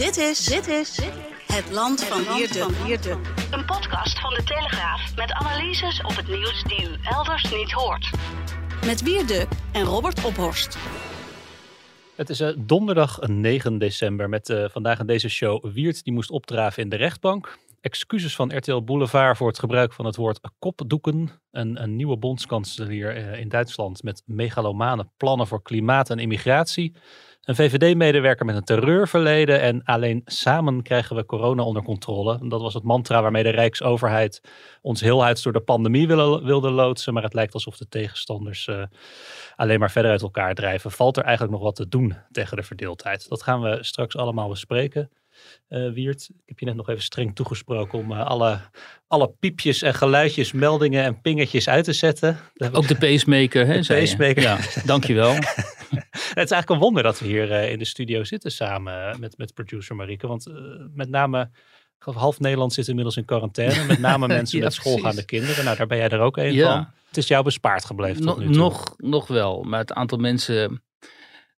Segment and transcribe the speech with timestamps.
[0.00, 1.00] Dit is, dit is
[1.46, 2.34] het land van
[2.84, 3.18] Wierde.
[3.50, 8.10] Een podcast van de Telegraaf met analyses op het nieuws die u elders niet hoort.
[8.84, 10.78] Met Wierde en Robert Ophorst.
[12.16, 16.30] Het is uh, donderdag 9 december met uh, vandaag in deze show Wiert die moest
[16.30, 17.58] opdraven in de rechtbank.
[17.80, 21.30] Excuses van RTL Boulevard voor het gebruik van het woord kopdoeken.
[21.50, 26.94] Een, een nieuwe bondskanselier uh, in Duitsland met megalomane plannen voor klimaat en immigratie.
[27.50, 32.48] Een VVD-medewerker met een terreurverleden en alleen samen krijgen we corona onder controle.
[32.48, 34.40] Dat was het mantra waarmee de Rijksoverheid
[34.82, 37.14] ons heel huids door de pandemie wilde, wilde loodsen.
[37.14, 38.82] Maar het lijkt alsof de tegenstanders uh,
[39.56, 40.90] alleen maar verder uit elkaar drijven.
[40.90, 43.28] Valt er eigenlijk nog wat te doen tegen de verdeeldheid?
[43.28, 45.10] Dat gaan we straks allemaal bespreken.
[45.68, 48.60] Uh, Wiert, ik heb je net nog even streng toegesproken om uh, alle,
[49.06, 52.38] alle piepjes en geluidjes, meldingen en pingetjes uit te zetten.
[52.72, 53.80] Ook de pacemaker, hè?
[53.80, 54.42] De pacemaker.
[54.42, 55.34] Ja, dankjewel.
[56.10, 59.38] het is eigenlijk een wonder dat we hier uh, in de studio zitten samen met,
[59.38, 60.26] met producer Marieke.
[60.26, 60.46] Want
[60.94, 61.50] met name,
[61.98, 63.84] half Nederland zit inmiddels in quarantaine.
[63.84, 65.64] Met name mensen ja, met schoolgaande kinderen.
[65.64, 66.72] Nou, daar ben jij er ook een ja.
[66.72, 66.88] van.
[67.06, 68.56] Het is jou bespaard gebleven no, tot nu toe.
[68.56, 70.82] Nog, nog wel, maar het aantal mensen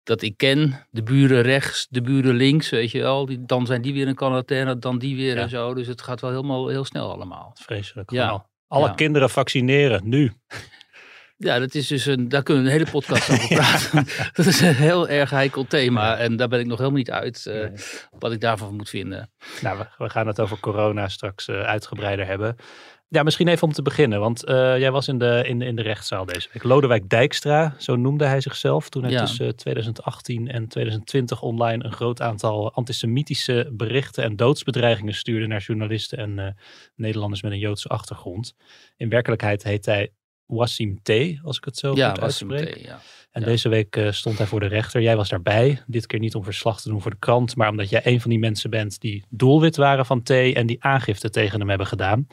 [0.03, 3.25] dat ik ken, de buren rechts, de buren links, weet je wel.
[3.25, 5.41] Die, dan zijn die weer in quarantaine, dan die weer ja.
[5.41, 5.73] en zo.
[5.73, 7.51] Dus het gaat wel helemaal heel snel allemaal.
[7.53, 8.11] Vreselijk.
[8.11, 8.49] Ja.
[8.67, 10.31] Alle kinderen vaccineren, nu.
[11.43, 14.05] Ja, dat is dus een, daar kunnen we een hele podcast over praten.
[14.33, 16.17] dat is een heel erg heikel thema.
[16.17, 17.71] En daar ben ik nog helemaal niet uit uh, nee.
[18.19, 19.31] wat ik daarvan moet vinden.
[19.61, 22.55] Nou, we, we gaan het over corona straks uh, uitgebreider hebben.
[23.07, 25.81] Ja, misschien even om te beginnen, want uh, jij was in de, in, in de
[25.81, 26.63] rechtszaal deze week.
[26.63, 29.19] Lodewijk Dijkstra, zo noemde hij zichzelf, toen hij ja.
[29.19, 36.17] tussen 2018 en 2020 online een groot aantal antisemitische berichten en doodsbedreigingen stuurde naar journalisten
[36.17, 36.47] en uh,
[36.95, 38.55] Nederlanders met een Joodse achtergrond.
[38.97, 40.11] In werkelijkheid heet hij
[40.51, 41.11] Wassim T,
[41.43, 42.75] als ik het zo ja, goed uitspreek.
[42.75, 42.99] T, ja.
[43.31, 43.47] En ja.
[43.47, 45.01] deze week uh, stond hij voor de rechter.
[45.01, 45.81] Jij was daarbij.
[45.87, 48.29] Dit keer niet om verslag te doen voor de krant, maar omdat jij een van
[48.29, 52.27] die mensen bent die doelwit waren van T en die aangifte tegen hem hebben gedaan.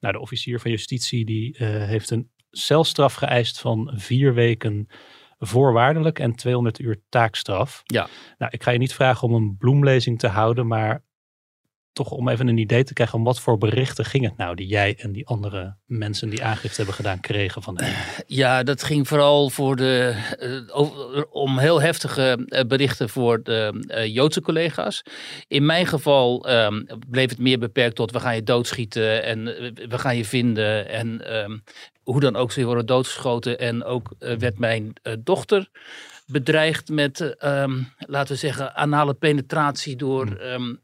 [0.00, 4.88] Nou, de officier van justitie die uh, heeft een celstraf geëist van vier weken
[5.38, 7.82] voorwaardelijk en 200 uur taakstraf.
[7.84, 8.08] Ja.
[8.38, 11.02] Nou, ik ga je niet vragen om een bloemlezing te houden, maar
[11.94, 14.66] toch om even een idee te krijgen om wat voor berichten ging het nou die
[14.66, 17.94] jij en die andere mensen die aangifte hebben gedaan kregen van hem?
[18.26, 23.84] Ja, dat ging vooral voor de, uh, over, om heel heftige uh, berichten voor de
[23.88, 25.02] uh, Joodse collega's.
[25.48, 29.44] In mijn geval um, bleef het meer beperkt tot we gaan je doodschieten en
[29.88, 31.62] we gaan je vinden en um,
[32.02, 35.68] hoe dan ook ze worden doodgeschoten en ook werd mijn dochter
[36.26, 40.80] bedreigd met, um, laten we zeggen, anale penetratie door um,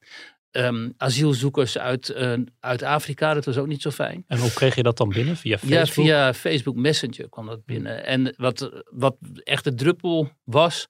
[0.53, 3.35] um, asielzoekers uit, uh, uit Afrika.
[3.35, 4.25] Dat was ook niet zo fijn.
[4.27, 5.37] En hoe kreeg je dat dan binnen?
[5.37, 5.77] Via Facebook?
[5.77, 8.05] Ja, via Facebook Messenger kwam dat binnen.
[8.05, 10.89] En wat, wat echt de druppel was,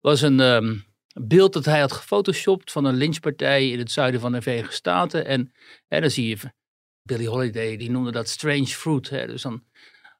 [0.00, 0.84] was een um,
[1.20, 5.26] beeld dat hij had gefotoshopt van een lynchpartij in het zuiden van de Verenigde Staten.
[5.26, 5.52] En,
[5.88, 6.36] en dan zie je
[7.02, 9.10] Billy Holiday, die noemde dat strange fruit.
[9.10, 9.26] Hè?
[9.26, 9.64] Dus dan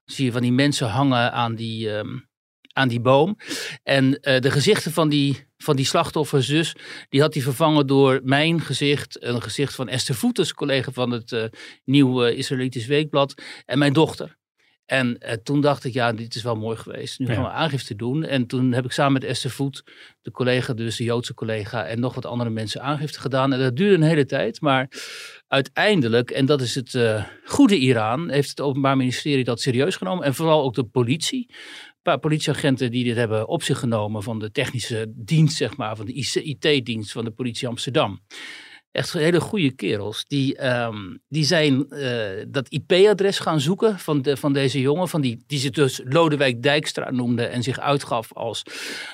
[0.04, 1.90] zie je van die mensen hangen aan die...
[1.90, 2.32] Um,
[2.74, 3.36] aan die boom.
[3.82, 6.76] En uh, de gezichten van die, van die slachtoffers dus,
[7.08, 11.32] die had hij vervangen door mijn gezicht, een gezicht van Esther Voetes, collega van het
[11.32, 11.44] uh,
[11.84, 14.36] nieuwe Israëlitisch Weekblad, en mijn dochter.
[14.86, 17.18] En uh, toen dacht ik, ja, dit is wel mooi geweest.
[17.18, 18.24] Nu gaan we aangifte doen.
[18.24, 19.82] En toen heb ik samen met Esther Voet,
[20.22, 23.52] de collega, dus de Joodse collega, en nog wat andere mensen aangifte gedaan.
[23.52, 24.60] En dat duurde een hele tijd.
[24.60, 24.88] Maar
[25.48, 30.24] uiteindelijk, en dat is het uh, goede Iran, heeft het Openbaar Ministerie dat serieus genomen.
[30.24, 31.50] En vooral ook de politie.
[32.04, 36.06] Paar politieagenten die dit hebben op zich genomen van de technische dienst, zeg maar, van
[36.06, 38.20] de IT-dienst van de politie Amsterdam
[38.94, 40.24] echt hele goede kerels.
[40.26, 45.08] Die, um, die zijn uh, dat IP-adres gaan zoeken van, de, van deze jongen.
[45.08, 48.62] Van die, die zich dus Lodewijk Dijkstra noemde en zich uitgaf als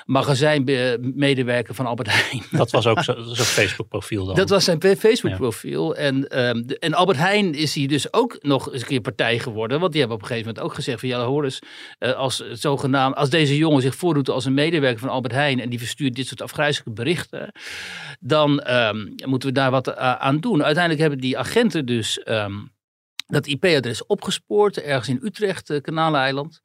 [0.05, 2.43] magazijnmedewerker van Albert Heijn.
[2.51, 4.35] Dat was ook zo'n zo Facebook-profiel dan?
[4.35, 5.95] Dat was zijn Facebook-profiel.
[5.95, 6.01] Ja.
[6.01, 9.39] En, um, de, en Albert Heijn is hier dus ook nog eens een keer partij
[9.39, 9.79] geworden.
[9.79, 11.59] Want die hebben op een gegeven moment ook gezegd van ja, hoor eens,
[11.99, 15.69] uh, als, zogenaamd, als deze jongen zich voordoet als een medewerker van Albert Heijn en
[15.69, 17.51] die verstuurt dit soort afgrijzelijke berichten,
[18.19, 20.63] dan um, moeten we daar wat uh, aan doen.
[20.63, 22.71] Uiteindelijk hebben die agenten dus um,
[23.27, 26.61] dat IP-adres opgespoord, ergens in Utrecht, uh, Kanaleiland.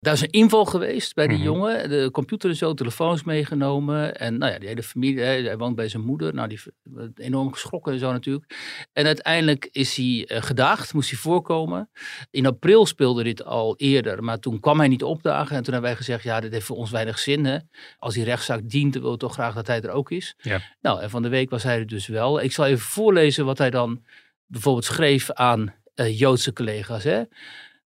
[0.00, 1.46] Daar is een inval geweest bij die Mhm.
[1.46, 1.88] jongen.
[1.88, 4.16] De computer en zo, telefoons meegenomen.
[4.16, 6.34] En nou ja, die hele familie, hij woont bij zijn moeder.
[6.34, 6.66] Nou, die v-
[7.14, 8.54] enorm geschrokken en zo natuurlijk.
[8.92, 11.90] En uiteindelijk is hij eh, gedaagd, moest hij voorkomen.
[12.30, 15.56] In april speelde dit al eerder, maar toen kwam hij niet opdagen.
[15.56, 17.44] En toen hebben wij gezegd, ja, dit heeft voor ons weinig zin.
[17.44, 17.58] Hè?
[17.98, 20.34] Als die rechtszaak dient, dan willen we toch graag dat hij er ook is.
[20.38, 20.60] Ja.
[20.80, 22.40] Nou, en van de week was hij er dus wel.
[22.42, 24.04] Ik zal even voorlezen wat hij dan
[24.46, 27.04] bijvoorbeeld schreef aan eh, Joodse collega's.
[27.04, 27.22] Hè?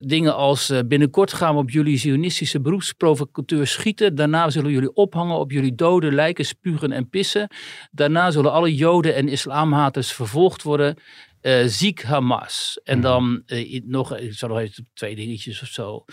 [0.04, 4.14] Dingen als eh, binnenkort gaan we op jullie zionistische beroepsprovocateurs schieten.
[4.14, 7.48] Daarna zullen jullie ophangen op jullie dode lijken, spugen en pissen.
[7.90, 10.96] Daarna zullen alle joden en islamhaters vervolgd worden.
[11.40, 12.80] Eh, ziek Hamas.
[12.84, 13.06] En Mhm.
[13.06, 16.04] dan eh, nog, ik zal nog even twee dingetjes of zo.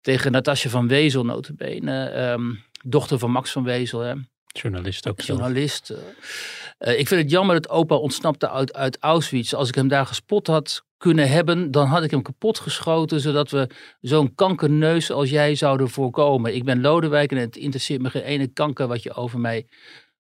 [0.00, 2.04] Tegen Natasja van Wezel notabene.
[2.04, 2.54] ehm
[2.86, 4.00] dochter van Max van Wezel.
[4.00, 4.14] Hè
[4.60, 5.94] Journalist ook journalist.
[6.78, 9.52] Eh, ik vind het jammer dat opa ontsnapte uit, Auschwitz.
[9.52, 13.50] Als ik hem daar gespot had kunnen hebben, dan had ik hem kapot geschoten, zodat
[13.50, 13.68] we
[14.00, 16.54] zo'n kankerneus als jij zouden voorkomen.
[16.54, 19.66] Ik ben Lodewijk en het interesseert me geen ene kanker wat je over mij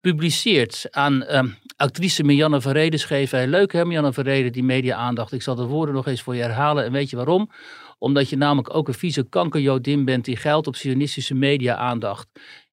[0.01, 0.87] publiceert.
[0.91, 5.33] Aan ehm, actrice Marianne van Reden schreef hij, leuk hè Marianne van Reden, die media-aandacht.
[5.33, 7.51] Ik zal de woorden nog eens voor je herhalen en weet je waarom?
[7.99, 12.29] Omdat je namelijk ook een vieze kankerjodin bent die geldt op sionistische media-aandacht.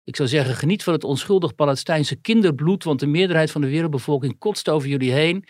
[0.09, 4.37] Ik zou zeggen, geniet van het onschuldig Palestijnse kinderbloed, want de meerderheid van de wereldbevolking
[4.37, 5.45] kotst over jullie heen.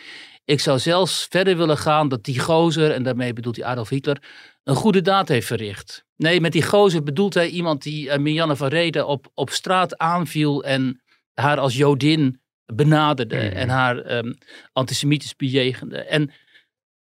[0.46, 4.24] Ik zou zelfs verder willen gaan dat die gozer, en daarmee bedoelt hij Adolf Hitler,
[4.64, 6.06] een goede daad heeft verricht.
[6.16, 9.98] Nee, met die gozer bedoelt hij iemand die uh, Mirjana van Reden op, op straat
[9.98, 11.02] aanviel en
[11.34, 13.56] haar als Jodin benaderde Mhm.
[13.56, 14.34] en haar ehm,
[14.74, 15.98] antisemitisch bejegende.
[15.98, 16.32] En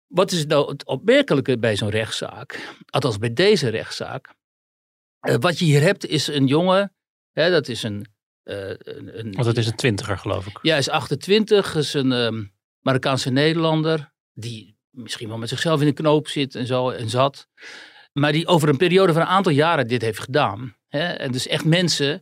[0.06, 4.34] wat is nou het opmerkelijke bij zo'n rechtszaak, althans bij deze rechtszaak?
[5.20, 6.90] Eh, wat je hier hebt is een jongen,
[7.40, 8.06] hè, dat is een...
[8.42, 10.58] eh, een, een Want het is een twintiger, geloof ik.
[10.62, 12.44] ja, hij is 28, is een ehm,
[12.80, 14.12] Marokkaanse Nederlander.
[14.32, 17.48] Die misschien wel met zichzelf in de knoop zit en zo en zat.
[18.12, 20.76] Maar die over een periode van een aantal jaren dit heeft gedaan.
[20.88, 21.04] Hè?
[21.12, 22.20] En dus echt mensen.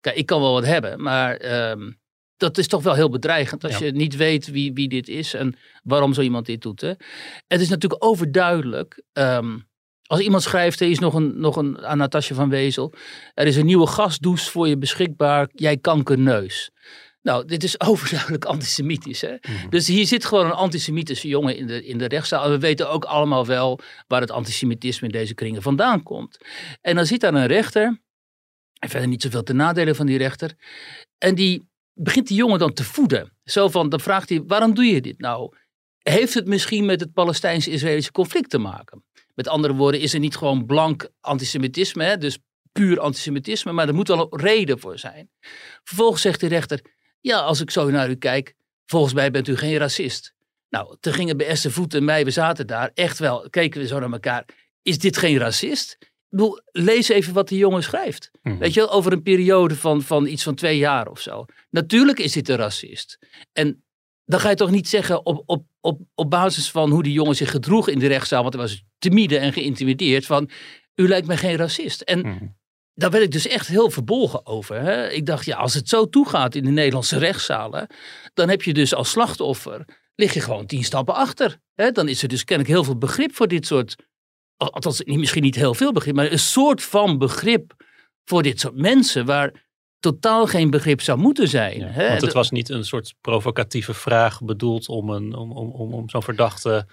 [0.00, 1.92] Kijk, ik kan wel wat hebben, maar ehm,
[2.36, 3.64] dat is toch wel heel bedreigend.
[3.64, 3.84] Als Ja.
[3.86, 6.80] je niet weet wie, wie dit is en waarom zo iemand dit doet.
[6.80, 6.92] Hè?
[7.46, 9.02] Het is natuurlijk overduidelijk.
[9.12, 9.58] ehm,
[10.08, 12.92] als iemand schrijft, er is nog een, nog een aan Natasja van Wezel.
[13.34, 15.48] Er is een nieuwe gasdouche voor je beschikbaar.
[15.52, 16.70] Jij kankerneus.
[17.22, 19.20] Nou, dit is overduidelijk antisemitisch.
[19.20, 19.34] Hè?
[19.40, 19.68] Mhm.
[19.68, 22.44] Dus hier zit gewoon een antisemitische jongen in de, in de rechtszaal.
[22.44, 26.38] En we weten ook allemaal wel waar het antisemitisme in deze kringen vandaan komt.
[26.80, 28.00] En dan zit daar een rechter.
[28.78, 30.54] En verder niet zoveel te nadelen van die rechter.
[31.18, 33.32] En die begint die jongen dan te voeden.
[33.44, 35.56] Zo van, dan vraagt hij, waarom doe je dit nou?
[35.98, 39.04] Heeft het misschien met het Palestijns-Israëlische conflict te maken?
[39.38, 42.18] Met andere woorden, is er niet gewoon blank antisemitisme, hè?
[42.18, 42.38] dus
[42.72, 45.30] puur antisemitisme, maar er moet wel een reden voor zijn.
[45.84, 46.80] Vervolgens zegt de rechter,
[47.20, 48.54] ja, als ik zo naar u kijk,
[48.86, 50.34] volgens mij bent u geen racist.
[50.68, 53.86] Nou, toen gingen bij Esther Voet en mij, we zaten daar, echt wel, keken we
[53.86, 54.44] zo naar elkaar.
[54.82, 55.96] Is dit geen racist?
[56.00, 58.30] Ik bedoel, lees even wat die jongen schrijft.
[58.42, 58.58] Mhm.
[58.58, 61.44] Weet je wel, over een periode van, van iets van twee jaar of zo.
[61.70, 63.18] Natuurlijk is dit een racist.
[63.52, 63.82] En
[64.24, 67.36] dan ga je toch niet zeggen op, op, op, op basis van hoe die jongen
[67.36, 70.50] zich gedroeg in de rechtszaal, want hij was timide en geïntimideerd, van
[70.94, 72.00] u lijkt mij geen racist.
[72.00, 72.46] En Mhm.
[72.94, 74.80] daar werd ik dus echt heel verbolgen over.
[74.80, 75.08] Hè?
[75.10, 77.86] Ik dacht, ja, als het zo toegaat in de Nederlandse rechtszalen,
[78.34, 81.58] dan heb je dus als slachtoffer, lig je gewoon tien stappen achter.
[81.74, 81.90] Hè?
[81.90, 83.96] Dan is er dus kennelijk heel veel begrip voor dit soort,
[84.56, 87.74] al- althans niet- misschien niet heel veel begrip, maar een soort van begrip
[88.24, 89.66] voor dit soort mensen, waar
[90.00, 91.78] totaal geen begrip zou moeten zijn.
[91.78, 92.08] Ja, hè?
[92.08, 96.08] want het was niet een soort provocatieve vraag bedoeld om, een, om, om, om, om
[96.08, 96.86] zo'n verdachte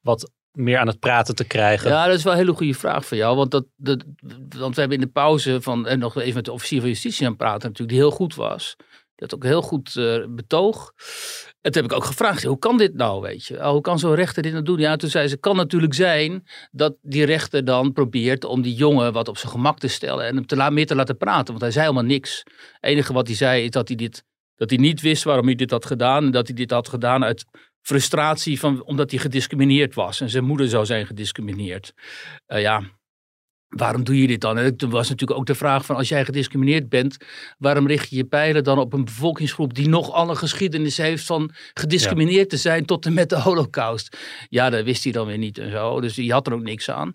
[0.00, 1.90] wat meer aan het praten te krijgen.
[1.90, 3.36] Ja, dat is wel een hele goede vraag van jou.
[3.36, 4.04] Want, dat, dat,
[4.56, 7.24] want we hebben in de pauze van, en nog even met de officier van justitie
[7.24, 8.76] aan het praten, natuurlijk, die heel goed was.
[9.16, 10.92] Had ook heel goed eh, betoog.
[11.72, 13.62] Toen heb ik ook gevraagd, hoe kan dit nou, weet je?
[13.62, 14.78] Hoe kan zo'n rechter dit nou doen?
[14.78, 19.12] Ja, toen zei ze, kan natuurlijk zijn dat die rechter dan probeert om die jongen
[19.12, 21.46] wat op zijn gemak te stellen en hem te la meer te laten praten.
[21.46, 22.42] Want hij zei helemaal niks.
[22.44, 24.24] Het enige wat hij zei is dat hij dit,
[24.56, 26.24] dat hij niet wist waarom hij dit had gedaan.
[26.24, 27.44] En dat hij dit had gedaan uit
[27.82, 30.20] frustratie van, omdat hij gediscrimineerd was.
[30.20, 31.92] En zijn moeder zou zijn gediscrimineerd.
[32.46, 32.82] Eh, ja,
[33.68, 34.58] waarom doe je dit dan?
[34.58, 37.16] En toen was natuurlijk ook de vraag van als jij gediscrimineerd bent,
[37.58, 41.50] waarom richt je je pijlen dan op een bevolkingsgroep die nog alle geschiedenis heeft van
[41.74, 44.16] gediscrimineerd te zijn tot en met de holocaust?
[44.48, 46.00] Ja, dat wist hij dan weer niet en zo.
[46.00, 47.14] Dus die had er ook niks aan.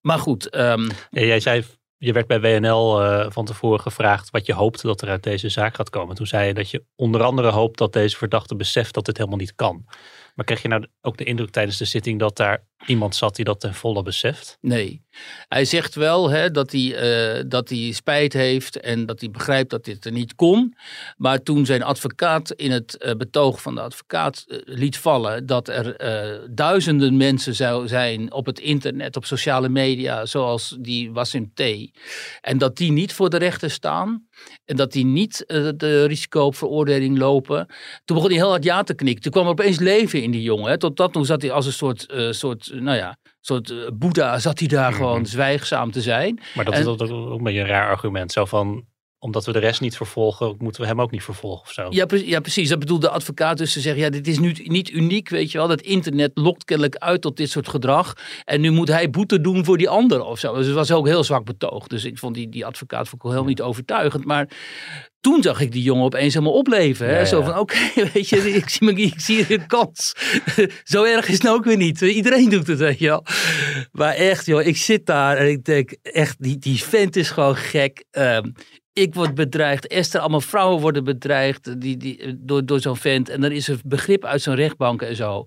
[0.00, 1.64] Maar goed, ehm, Ja, jij zei,
[1.98, 5.48] je werd bij WNL eh, van tevoren gevraagd wat je hoopt dat er uit deze
[5.48, 6.14] zaak gaat komen.
[6.14, 9.38] Toen zei je dat je onder andere hoopt dat deze verdachte beseft dat dit helemaal
[9.38, 9.84] niet kan.
[10.34, 13.44] Maar kreeg je nou ook de indruk tijdens de zitting dat daar iemand zat die
[13.44, 14.58] dat ten volle beseft?
[14.60, 15.04] Nee.
[15.48, 19.70] Hij zegt wel hè, dat, hij, eh, dat hij spijt heeft en dat hij begrijpt
[19.70, 20.76] dat dit er niet kon.
[21.16, 25.68] Maar toen zijn advocaat in het uh, betoog van de advocaat uh, liet vallen dat
[25.68, 25.96] er
[26.54, 31.62] duizenden mensen zou zijn op het internet, op sociale media, zoals die Wassim T.
[32.40, 34.26] En dat die niet voor de rechter staan
[34.64, 35.44] en dat die niet
[35.76, 37.66] de risico op veroordeling lopen.
[38.04, 39.22] Toen begon hij heel hard ja te knikken.
[39.22, 40.70] Toen kwam er opeens leven in die jongen.
[40.70, 40.78] Hè.
[40.78, 44.58] Tot dat toen zat hij als een soort, soort nou ja, soort uh, Boeddha zat
[44.58, 45.28] hij daar gewoon mhm.
[45.28, 46.40] zwijgzaam te zijn.
[46.54, 48.32] Maar dat is ook een beetje een raar argument.
[48.32, 48.84] Zo van,
[49.18, 51.86] omdat we de rest niet vervolgen, moeten we hem ook niet vervolgen of zo.
[51.90, 52.68] Ja, ja precies.
[52.68, 55.58] Dat bedoelde de advocaat dus te zeggen, ja, dit is nu niet uniek, weet je
[55.58, 55.68] wel.
[55.68, 58.12] Dat internet lokt kennelijk uit tot dit soort gedrag.
[58.44, 60.54] En nu moet hij boete doen voor die ander of zo.
[60.54, 61.90] Dus het was ook heel zwak betoogd.
[61.90, 64.24] Dus ik vond die, die advocaat vond ik heel niet overtuigend.
[64.24, 64.48] Maar
[65.20, 67.08] toen zag ik die jongen opeens helemaal opleven.
[67.08, 67.24] Hè?
[67.24, 67.78] Zo van, oké,
[68.12, 70.12] weet je, ik zie, ik zie een kans.
[70.84, 72.00] Zo erg is het nou ook weer niet.
[72.00, 73.24] Iedereen doet het, weet je wel.
[73.92, 77.56] Maar echt, joh, ik zit daar en ik denk, echt, die, die vent is gewoon
[77.56, 78.04] gek.
[78.10, 78.54] Um,
[78.96, 79.86] ik word bedreigd.
[79.86, 83.28] Esther, allemaal vrouwen worden bedreigd die, die, door, door zo'n vent.
[83.28, 85.46] En dan is er begrip uit zo'n rechtbank en zo.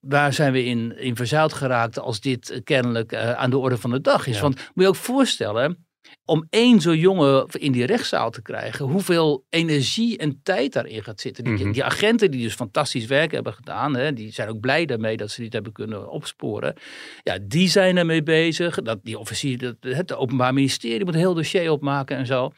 [0.00, 3.90] Waar zijn we in, in verzeild geraakt als dit kennelijk uh, aan de orde van
[3.90, 4.40] de dag is?
[4.40, 5.86] Want moet je ook voorstellen,
[6.24, 11.20] om één zo'n jongen in die rechtszaal te krijgen, hoeveel energie en tijd daarin gaat
[11.20, 11.44] zitten.
[11.44, 11.72] Die, mhm.
[11.72, 15.30] die agenten die dus fantastisch werk hebben gedaan, hè, die zijn ook blij daarmee dat
[15.30, 16.74] ze dit hebben kunnen opsporen.
[17.22, 18.82] Ja, die zijn ermee bezig.
[18.82, 22.52] Dat, die officier, dat, het Openbaar Ministerie moet een heel dossier opmaken en zo.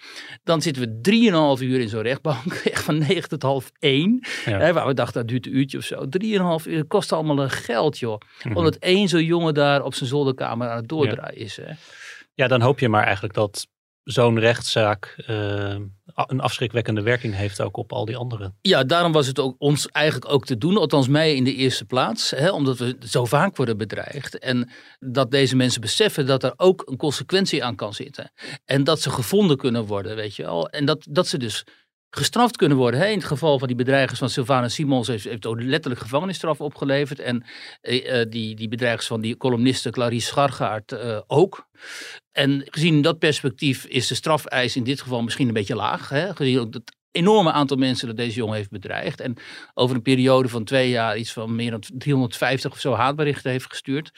[0.45, 4.27] Dan zitten we drieënhalf uur in zo'n rechtbank, echt van negen tot half één.
[4.45, 6.09] Hè, waar we dachten dat duurt een uurtje of zo.
[6.09, 8.21] Drieënhalf uur kost allemaal een geld, joh.
[8.43, 8.57] Mhm.
[8.57, 11.57] Omdat één zo'n jongen daar op zijn zolderkamer aan het doordraaien is.
[11.57, 11.73] Hè.
[12.35, 13.67] Ja, dan hoop je maar eigenlijk dat
[14.05, 15.76] zo'n rechtszaak uh,
[16.14, 18.59] een afschrikwekkende werking heeft ook op al die anderen.
[18.61, 21.85] Ja, daarom was het ook ons eigenlijk ook te doen, althans mij in de eerste
[21.85, 24.38] plaats, hè, omdat we zo vaak worden bedreigd.
[24.38, 28.33] En dat deze mensen beseffen dat er ook een consequentie aan kan zitten.
[28.64, 30.69] En dat ze gevonden kunnen worden, weet je wel.
[30.69, 31.64] En dat, dat ze dus
[32.16, 33.00] gestraft kunnen worden.
[33.00, 33.06] Hè?
[33.06, 37.21] In het geval van die bedreigers van Sylvana Simons heeft, heeft ook letterlijk gevangenisstraf opgeleverd.
[37.21, 37.44] En
[37.80, 41.68] eh, eh, die, die bedreigers van die columniste Clarice Schargaard uh, ook.
[42.33, 46.09] En gezien dat perspectief is de strafeis in dit geval misschien een beetje laag.
[46.09, 46.35] Hè?
[46.35, 49.21] Gezien ook het enorme aantal mensen dat deze jongen heeft bedreigd.
[49.21, 49.37] En
[49.75, 53.66] over een periode van twee jaar iets van meer dan 350 of zo haatberichten heeft
[53.66, 54.12] gestuurd.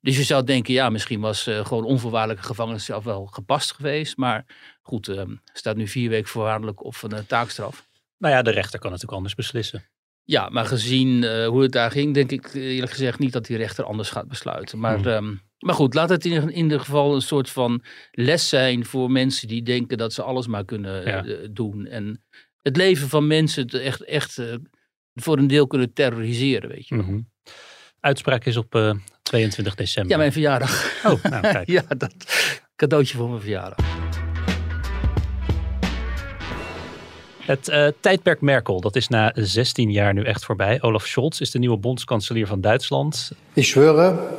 [0.00, 4.16] Dus je zou denken, ja, misschien was uh, gewoon onvoorwaardelijke gevangenisstraf wel gepast geweest.
[4.16, 4.44] Maar
[4.82, 7.88] goed, uh, staat nu vier weken voorwaardelijk op een uh, taakstraf.
[8.18, 9.84] Nou ja, de rechter kan natuurlijk anders beslissen.
[10.24, 13.56] Ja, maar gezien uh, hoe het daar ging, denk ik eerlijk gezegd niet dat die
[13.56, 14.78] rechter anders gaat besluiten.
[14.78, 15.06] Maar hmm.
[15.06, 19.48] um, maar goed, laat het in, ieder geval een soort van les zijn voor mensen
[19.48, 21.86] die denken dat ze alles maar kunnen uh, doen.
[21.86, 22.24] En
[22.62, 24.54] het leven van mensen echt, echt uh,
[25.14, 26.94] voor een deel kunnen terroriseren, weet je.
[26.94, 27.28] Mm -hmm.
[28.00, 30.12] Uitspraak is op uh, eh, 22 december.
[30.12, 31.04] Ja, mijn verjaardag.
[31.04, 31.68] Oh, nou kijk.
[31.78, 32.14] ja, dat
[32.76, 33.86] cadeautje voor mijn verjaardag.
[37.40, 40.82] Het uh, tijdperk Merkel, dat is na 16 jaar nu echt voorbij.
[40.82, 43.32] Olaf Scholz is de nieuwe bondskanselier van Duitsland.
[43.52, 44.38] Ik schwöre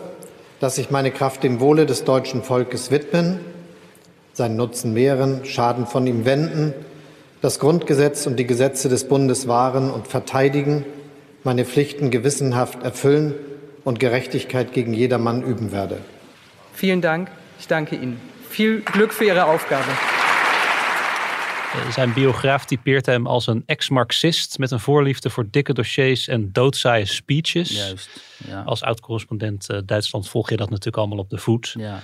[0.61, 3.39] dass ich meine Kraft dem Wohle des deutschen Volkes widmen,
[4.31, 6.73] seinen Nutzen mehren, Schaden von ihm wenden,
[7.41, 10.85] das Grundgesetz und die Gesetze des Bundes wahren und verteidigen,
[11.43, 13.33] meine Pflichten gewissenhaft erfüllen
[13.83, 15.97] und Gerechtigkeit gegen jedermann üben werde.
[16.73, 17.31] Vielen Dank.
[17.59, 18.21] Ich danke Ihnen.
[18.47, 19.85] Viel Glück für Ihre Aufgabe.
[21.73, 26.51] Eh, zijn biograaf typeert hem als een ex-Marxist met een voorliefde voor dikke dossiers en
[26.51, 27.69] doodzaaie speeches.
[27.69, 28.09] Juist,
[28.47, 28.61] ja.
[28.61, 31.73] Als oud-correspondent uh, Duitsland volg je dat natuurlijk allemaal op de voet.
[31.77, 32.01] Ja.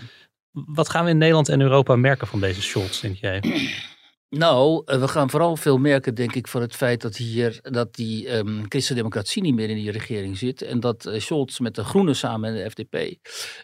[0.51, 3.43] Wat gaan we in Nederland en Europa merken van deze Scholz, denk jij?
[4.29, 7.95] Nou, eh, we gaan vooral veel merken, denk ik, van het feit dat hier dat
[7.95, 10.62] die um, Christen-Democratie niet meer in die regering zit.
[10.62, 13.17] En dat uh, Scholz met de Groenen samen en de FDP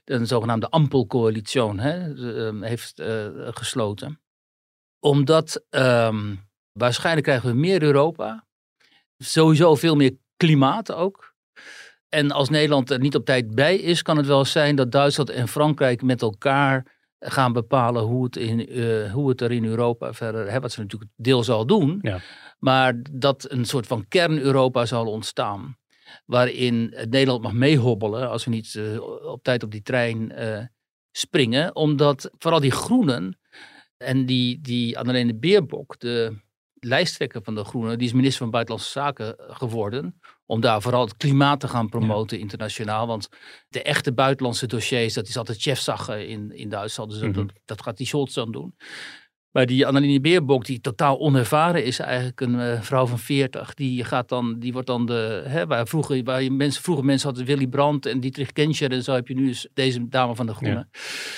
[0.05, 4.22] een zogenaamde Ampelcoalitie uh, heeft uh, gesloten
[5.03, 8.45] omdat um, waarschijnlijk krijgen we meer Europa.
[9.17, 11.33] Sowieso veel meer klimaat ook.
[12.09, 15.29] En als Nederland er niet op tijd bij is, kan het wel zijn dat Duitsland
[15.29, 16.85] en Frankrijk met elkaar
[17.19, 20.79] gaan bepalen hoe het, in, uh, hoe het er in Europa verder, hè, wat ze
[20.79, 22.19] natuurlijk deel zal doen, ja.
[22.59, 25.77] maar dat een soort van kern-Europa zal ontstaan.
[26.25, 30.59] Waarin Nederland mag meehobbelen als we niet uh, op tijd op die trein uh,
[31.11, 31.75] springen.
[31.75, 33.37] Omdat vooral die groenen,
[34.03, 36.37] en die, die Annalene Beerbok, de
[36.83, 40.19] lijsttrekker van de Groenen, die is minister van Buitenlandse Zaken geworden.
[40.45, 43.07] Om daar vooral het klimaat te gaan promoten internationaal.
[43.07, 43.29] Want
[43.67, 47.11] de echte buitenlandse dossiers, dat is altijd chefzagge in, in Duitsland.
[47.11, 47.47] Dus dat, mhm.
[47.65, 48.75] dat, gaat die Scholz dan doen.
[49.53, 53.73] Maar die Anneline Beerbok, die totaal onervaren is, eigenlijk een uh, vrouw van 40.
[53.73, 55.43] Die, gaat dan, die wordt dan de.
[55.47, 58.91] Hè, waar vroeger, waar je mensen, vroeger mensen hadden Willy Brandt en Dietrich Genscher.
[58.91, 60.87] En zo heb je nu dus deze dame van de Groene.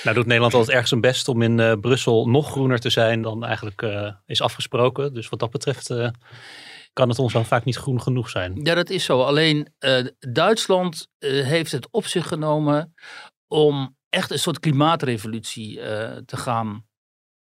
[0.04, 3.22] Nou doet Nederland altijd erg zijn best om in uh, Brussel nog groener te zijn
[3.22, 5.14] dan eigenlijk uh, is afgesproken.
[5.14, 5.94] Dus wat dat betreft
[6.94, 8.60] kan het ons dan vaak niet groen genoeg zijn.
[8.64, 9.22] Ja, dat is zo.
[9.22, 9.74] Alleen
[10.20, 12.94] Duitsland heeft het op zich genomen
[13.48, 15.76] om echt een soort klimaatrevolutie
[16.26, 16.86] te gaan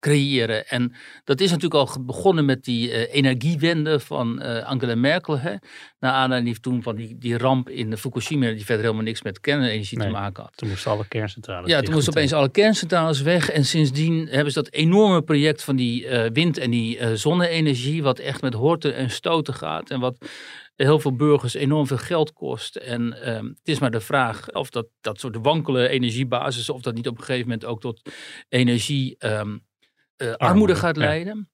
[0.04, 0.68] creëren.
[0.68, 0.94] En
[1.24, 5.40] dat is natuurlijk al begonnen met die uh, energiewende van uh, Angela Merkel.
[5.40, 5.56] Hè?
[6.00, 10.00] Naar aanleiding toen van die, die ramp in Fukushima, die verder helemaal niks met kernenergie
[10.00, 10.52] te maken had.
[10.56, 13.50] Toen moesten alle kerncentrales Ja, toen moesten opeens alle kerncentrales weg.
[13.50, 18.20] En sindsdien hebben ze dat enorme project van die uh, wind- en die zonne-energie, wat
[18.20, 19.90] echt met horten en stoten gaat.
[19.90, 20.18] En wat
[20.76, 22.76] heel veel burgers enorm veel geld kost.
[22.76, 26.94] En ehm, het is maar de vraag of dat, dat soort wankele energiebasis, of dat
[26.94, 28.02] niet op een gegeven moment ook tot
[28.50, 29.16] energie...
[29.20, 29.64] Um,
[30.24, 31.48] uh, armoede gaat leiden.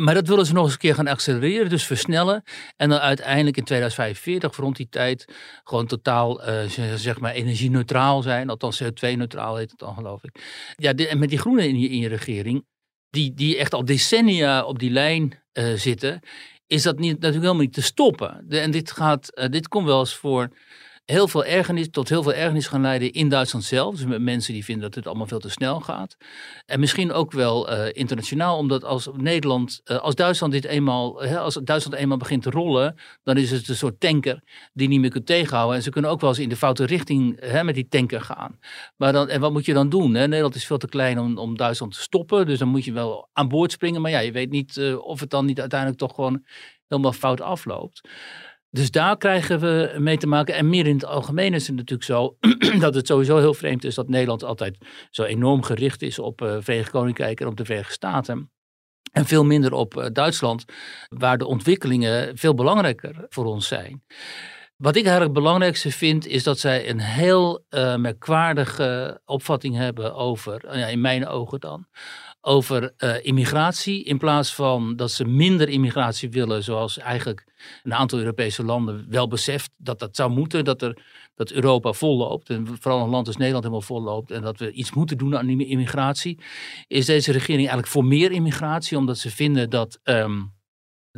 [0.00, 2.42] Maar dat willen ze nog eens een keer gaan accelereren, dus versnellen.
[2.76, 5.24] En dan uiteindelijk in 2045, rond die tijd,
[5.64, 6.64] gewoon totaal uh,
[6.96, 8.48] zeg maar energie-neutraal zijn.
[8.48, 10.42] Althans CO2-neutraal heet het dan, geloof ik.
[10.76, 12.66] Ja, en met die groenen in je, in je regering,
[13.10, 16.20] die, die echt al decennia op die lijn uh, zitten,
[16.66, 18.44] is dat niet, natuurlijk helemaal niet te stoppen.
[18.48, 20.48] De, en dit, gaat, dit komt wel eens voor
[21.04, 23.96] heel veel ergernis, tot heel veel ergernis gaan leiden in Duitsland zelf.
[23.96, 26.16] Dus met mensen die vinden dat het allemaal veel te snel gaat.
[26.66, 31.36] En misschien ook wel uh, internationaal, omdat als Nederland, uh, als Duitsland dit eenmaal, uh,
[31.36, 34.42] als Duitsland eenmaal begint te rollen, dan is het een soort tanker
[34.72, 35.76] die niet meer kunt tegenhouden.
[35.76, 38.58] En ze kunnen ook wel eens in de foute richting met die tanker gaan.
[38.96, 40.14] Maar dan, en wat moet je dan doen?
[40.14, 40.26] Hè?
[40.26, 43.28] Nederland is veel te klein om, om Duitsland te stoppen, dus dan moet je wel
[43.32, 44.00] aan boord springen.
[44.00, 46.44] Maar ja, je weet niet of het dan niet uiteindelijk toch gewoon
[46.88, 48.08] helemaal fout afloopt.
[48.74, 50.54] Dus daar krijgen we mee te maken.
[50.54, 52.36] En meer in het algemeen is het natuurlijk zo
[52.84, 54.78] dat het sowieso heel vreemd is dat Nederland altijd
[55.10, 58.50] zo enorm gericht is op uh, Verenigd Koninkrijk en op de Verenigde Staten.
[59.12, 60.64] En veel minder op uh, Duitsland,
[61.08, 64.02] waar de ontwikkelingen veel belangrijker voor ons zijn.
[64.76, 70.14] Wat ik eigenlijk het belangrijkste vind, is dat zij een heel uh, merkwaardige opvatting hebben
[70.14, 71.86] over, ja, in mijn ogen dan,
[72.44, 74.04] over uh, immigratie.
[74.04, 77.46] In plaats van dat ze minder immigratie willen, zoals eigenlijk
[77.82, 80.64] een aantal Europese landen wel beseft dat dat zou moeten.
[80.64, 80.98] Dat, er,
[81.34, 82.50] dat Europa volloopt.
[82.50, 84.30] En vooral een land als Nederland helemaal volloopt.
[84.30, 86.38] En dat we iets moeten doen aan immigratie.
[86.86, 89.98] Is deze regering eigenlijk voor meer immigratie, omdat ze vinden dat.
[90.04, 90.52] Um,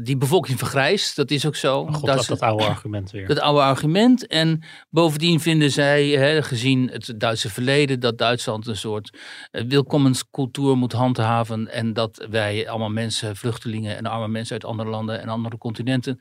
[0.01, 1.87] die bevolking vergrijst, dat is ook zo.
[1.87, 3.27] God, dat, dat oude argument weer.
[3.27, 4.27] Dat oude argument.
[4.27, 9.19] En bovendien vinden zij, hè, gezien het Duitse verleden, dat Duitsland een soort
[9.53, 11.73] uh, welkomenscultuur moet handhaven.
[11.73, 16.21] En dat wij allemaal mensen, vluchtelingen en arme mensen uit andere landen en andere continenten,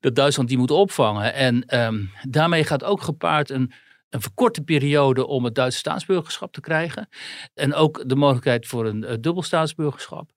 [0.00, 1.34] dat Duitsland die moet opvangen.
[1.34, 3.72] En um, daarmee gaat ook gepaard een
[4.10, 7.08] een verkorte periode om het Duitse staatsburgerschap te krijgen.
[7.54, 10.30] En ook de mogelijkheid voor een uh, dubbel staatsburgerschap.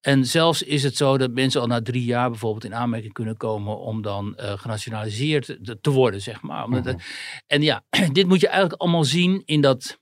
[0.00, 3.36] En zelfs is het zo dat mensen al na drie jaar bijvoorbeeld in aanmerking kunnen
[3.36, 6.64] komen om dan uh, genationaliseerd te, worden, zeg maar.
[6.64, 6.94] Omdat, uh,
[7.46, 10.00] en ja, dit moet je eigenlijk allemaal zien in dat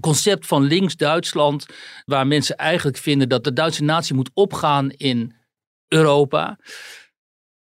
[0.00, 1.66] concept van links-Duitsland,
[2.04, 5.34] waar mensen eigenlijk vinden dat de Duitse natie moet opgaan in
[5.88, 6.58] Europa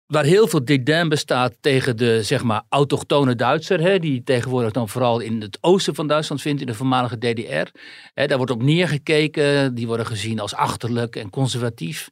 [0.08, 4.90] waar heel veel dédain bestaat tegen de zeg maar autochtone Duitser, hè, die tegenwoordig dan
[4.90, 7.80] vooral in het oosten van Duitsland vindt, in de voormalige DDR.
[8.14, 12.10] Hè, daar wordt op neergekeken, die worden gezien als achterlijk en conservatief.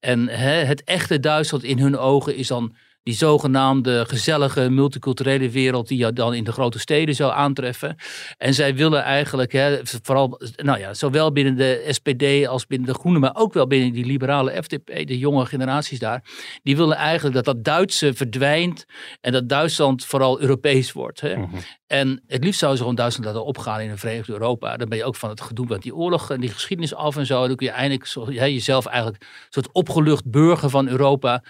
[0.00, 2.74] En hè, het echte Duitsland in hun ogen is dan
[3.06, 7.96] die zogenaamde gezellige multiculturele wereld die je dan in de grote steden zou aantreffen.
[8.38, 12.94] En zij willen eigenlijk, hè, vooral, nou ja, zowel binnen de SPD als binnen de
[12.94, 16.24] Groenen, maar ook wel binnen die liberale FDP, de jonge generaties daar,
[16.62, 18.84] die willen eigenlijk dat dat Duitse verdwijnt
[19.20, 21.20] en dat Duitsland vooral Europees wordt.
[21.20, 21.36] Hè.
[21.36, 21.56] Mhm.
[21.86, 24.76] En het liefst zouden ze gewoon Duitsland laten opgaan in een Verenigd Europa.
[24.76, 27.26] Dan ben je ook van het gedoe met die oorlog en die geschiedenis af en
[27.26, 27.46] zo.
[27.46, 31.42] Dan kun je eindelijk zo, ja, jezelf eigenlijk een soort opgelucht burger van Europa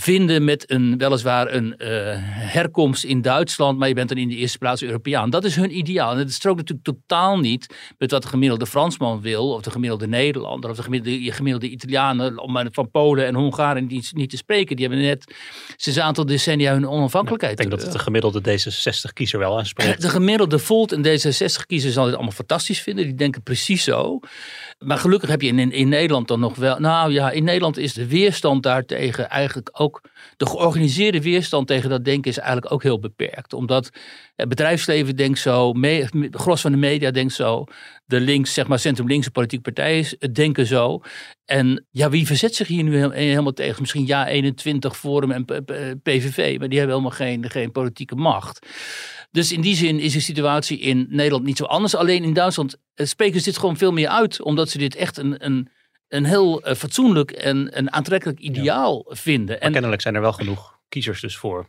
[0.00, 1.88] vinden met een, weliswaar een uh,
[2.52, 5.30] herkomst in Duitsland, maar je bent dan in de eerste plaats Europeaan.
[5.30, 6.12] Dat is hun ideaal.
[6.12, 10.06] En het strookt natuurlijk totaal niet met wat de gemiddelde Fransman wil, of de gemiddelde
[10.06, 14.76] Nederlander, of de gemiddelde, gemiddelde Italianen, om van Polen en Hongaren niet, niet te spreken.
[14.76, 15.34] Die hebben net
[15.76, 17.52] sinds een aantal decennia hun onafhankelijkheid.
[17.52, 20.02] ik denk dat het de gemiddelde D66-kiezer wel aanspreekt.
[20.02, 23.04] De gemiddelde Volt en D66-kiezer zal dit allemaal fantastisch vinden.
[23.04, 24.20] Die denken precies zo.
[24.84, 26.78] Maar gelukkig heb je in, in Nederland dan nog wel.
[26.78, 30.00] Nou ja, in Nederland is de weerstand daartegen eigenlijk ook.
[30.38, 33.52] De georganiseerde weerstand tegen dat denken is eigenlijk ook heel beperkt.
[33.52, 33.90] Omdat
[34.36, 37.64] het bedrijfsleven denkt zo, me, gros van de media denkt zo.
[38.04, 41.00] De links, zeg maar centrum-linkse politieke partijen denken zo.
[41.44, 43.80] En ja, wie verzet zich hier nu helemaal tegen?
[43.80, 45.44] Misschien ja 21, Forum en
[46.02, 48.66] PVV, maar die hebben helemaal geen, geen politieke macht.
[49.30, 51.94] Dus in die zin is de situatie in Nederland niet zo anders.
[51.94, 54.42] Alleen in Duitsland eh, spreken ze dit gewoon veel meer uit.
[54.42, 55.68] Omdat ze dit echt een, een
[56.08, 59.54] een heel eh, fatsoenlijk en een aantrekkelijk ideaal vinden.
[59.54, 61.68] Maar En kennelijk zijn er wel genoeg kiezers dus voor.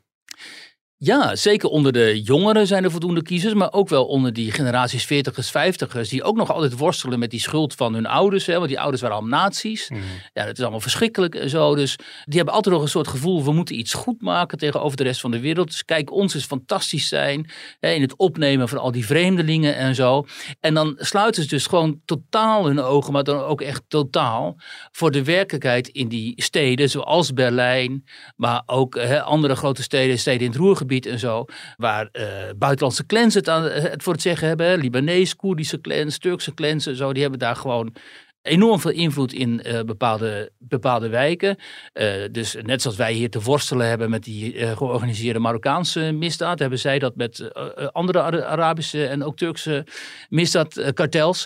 [1.02, 5.06] Ja, zeker onder de jongeren zijn er voldoende kiezers, maar ook wel onder die generaties
[5.06, 8.46] 40ers, 50ers, die ook nog altijd worstelen met die schuld van hun ouders.
[8.46, 9.90] Hè, want die ouders waren al nazi's.
[10.34, 11.76] Ja, dat is allemaal verschrikkelijk en zo.
[11.76, 15.04] Dus die hebben altijd nog een soort gevoel, we moeten iets goed maken tegenover de
[15.04, 15.68] rest van de wereld.
[15.68, 19.96] Dus kijk, ons is fantastisch zijn hè, in het opnemen van al die vreemdelingen en
[19.96, 20.26] zo.
[20.60, 24.56] En dan sluiten ze dus gewoon totaal hun ogen, maar dan ook echt totaal,
[24.92, 30.42] voor de werkelijkheid in die steden, zoals Berlijn, maar ook hè, andere grote steden, steden
[30.42, 31.46] in het Roergebied en zo,
[31.78, 32.26] waar eh,
[32.58, 34.80] buitenlandse clans het, aan, het voor het zeggen hebben.
[34.80, 37.96] Libanees, Koerdische clans, Turkse clans en zo, die hebben daar gewoon
[38.42, 41.58] enorm veel invloed in eh, bepaalde, bepaalde wijken.
[41.94, 46.60] Eh, dus net zoals wij hier te worstelen hebben met die eh, georganiseerde Marokkaanse misdaad,
[46.60, 49.86] hebben zij dat met eh, eh, andere Ara- Arabische en ook Turkse
[50.30, 51.46] misdaadkartels.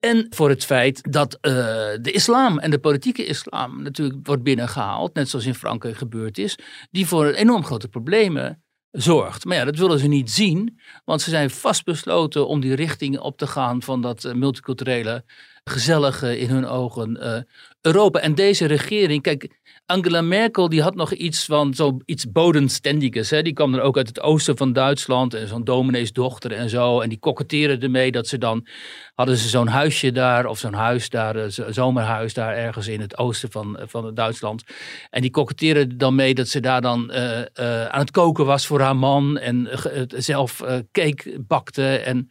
[0.00, 1.52] En voor het feit dat eh,
[2.00, 6.58] de islam en de politieke islam natuurlijk wordt binnengehaald, net zoals in Frankrijk gebeurd is,
[6.90, 9.44] die voor enorm grote problemen zorgt.
[9.44, 13.38] Maar ja, dat willen ze niet zien, want ze zijn vastbesloten om die richting op
[13.38, 15.24] te gaan van dat eh, multiculturele,
[15.64, 17.42] gezellige in hun ogen eh,
[17.80, 18.20] Europa.
[18.20, 23.30] En deze regering, kijk, Angela Merkel die had nog iets van zoiets bodenständiges.
[23.30, 23.42] Hè?
[23.42, 27.00] Die kwam er ook uit het oosten van Duitsland en zo'n domineesdochter en zo.
[27.00, 28.66] En die koketteerde ermee dat ze dan,
[29.14, 33.00] hadden ze zo'n huisje daar of zo'n huis daar, eh, zo- zomerhuis daar ergens in
[33.00, 34.62] het oosten van, van Duitsland.
[35.10, 38.46] En die koketteerde er dan mee dat ze daar dan eh, eh, aan het koken
[38.46, 42.28] was voor haar man en eh, zelf eh, cake bakte en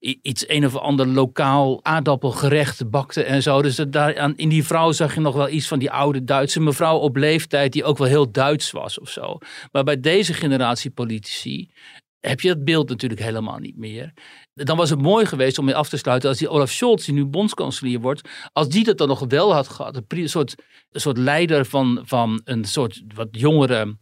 [0.00, 3.62] iets een of ander lokaal aardappelgerecht bakte en zo.
[3.62, 6.90] Dus daar in die vrouw zag je nog wel iets van die oude Duitse mevrouw
[6.98, 9.38] op leeftijd die ook wel heel Duits was of zo.
[9.72, 11.70] Maar bij deze generatie politici
[12.20, 14.12] heb je dat beeld natuurlijk helemaal niet meer.
[14.54, 17.14] Dan was het mooi geweest om mee af te sluiten als die Olaf Scholz, die
[17.14, 20.00] nu bondskanselier wordt, als die dat dan nog wel had gehad.
[20.08, 20.54] Een soort,
[20.90, 23.96] een soort leider van, van een soort wat jongere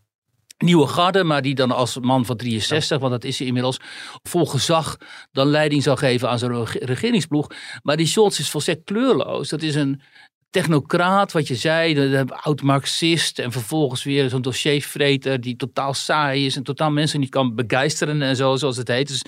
[0.62, 3.80] nieuwe garde, maar die dan als man van 63, want dat is hij inmiddels,
[4.22, 4.96] vol gezag
[5.32, 7.46] dan leiding zou geven aan zijn reg- regeringsploeg.
[7.82, 9.48] Maar die Scholz is volstrekt kleurloos.
[9.48, 10.02] Dat is een
[10.50, 16.46] technocraat, wat je zei, de- de oud-Marxist en vervolgens weer zo'n dossiervreter die totaal saai
[16.46, 19.08] is en totaal mensen niet kan begeisteren en zo, zoals het heet.
[19.08, 19.22] Dus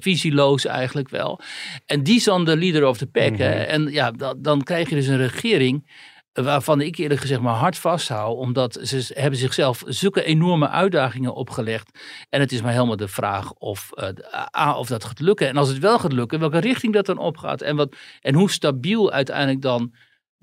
[0.00, 1.40] visieloos eigenlijk wel.
[1.86, 3.36] En die is dan de leader of the pack.
[3.38, 3.50] hè.
[3.50, 7.78] En ja, dan, dan krijg je dus een regering waarvan ik eerlijk gezegd maar hard
[7.78, 11.98] vasthoud, omdat ze hebben zichzelf zulke enorme uitdagingen opgelegd.
[12.30, 14.08] En het is maar helemaal de vraag of, eh,
[14.56, 15.48] A, of dat gaat lukken.
[15.48, 17.60] En als het wel gaat lukken, welke richting dat dan opgaat.
[17.60, 19.92] En, wat, en hoe stabiel uiteindelijk dan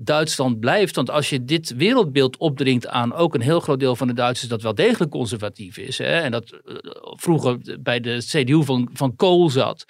[0.04, 0.96] Duitsland blijft.
[0.96, 4.50] Want als je dit wereldbeeld opdringt aan ook een heel groot deel van de Duitsers
[4.50, 5.98] dat wel degelijk conservatief is.
[5.98, 9.86] Hè, en dat eh, vroeger bij de CDU van, van Kool zat.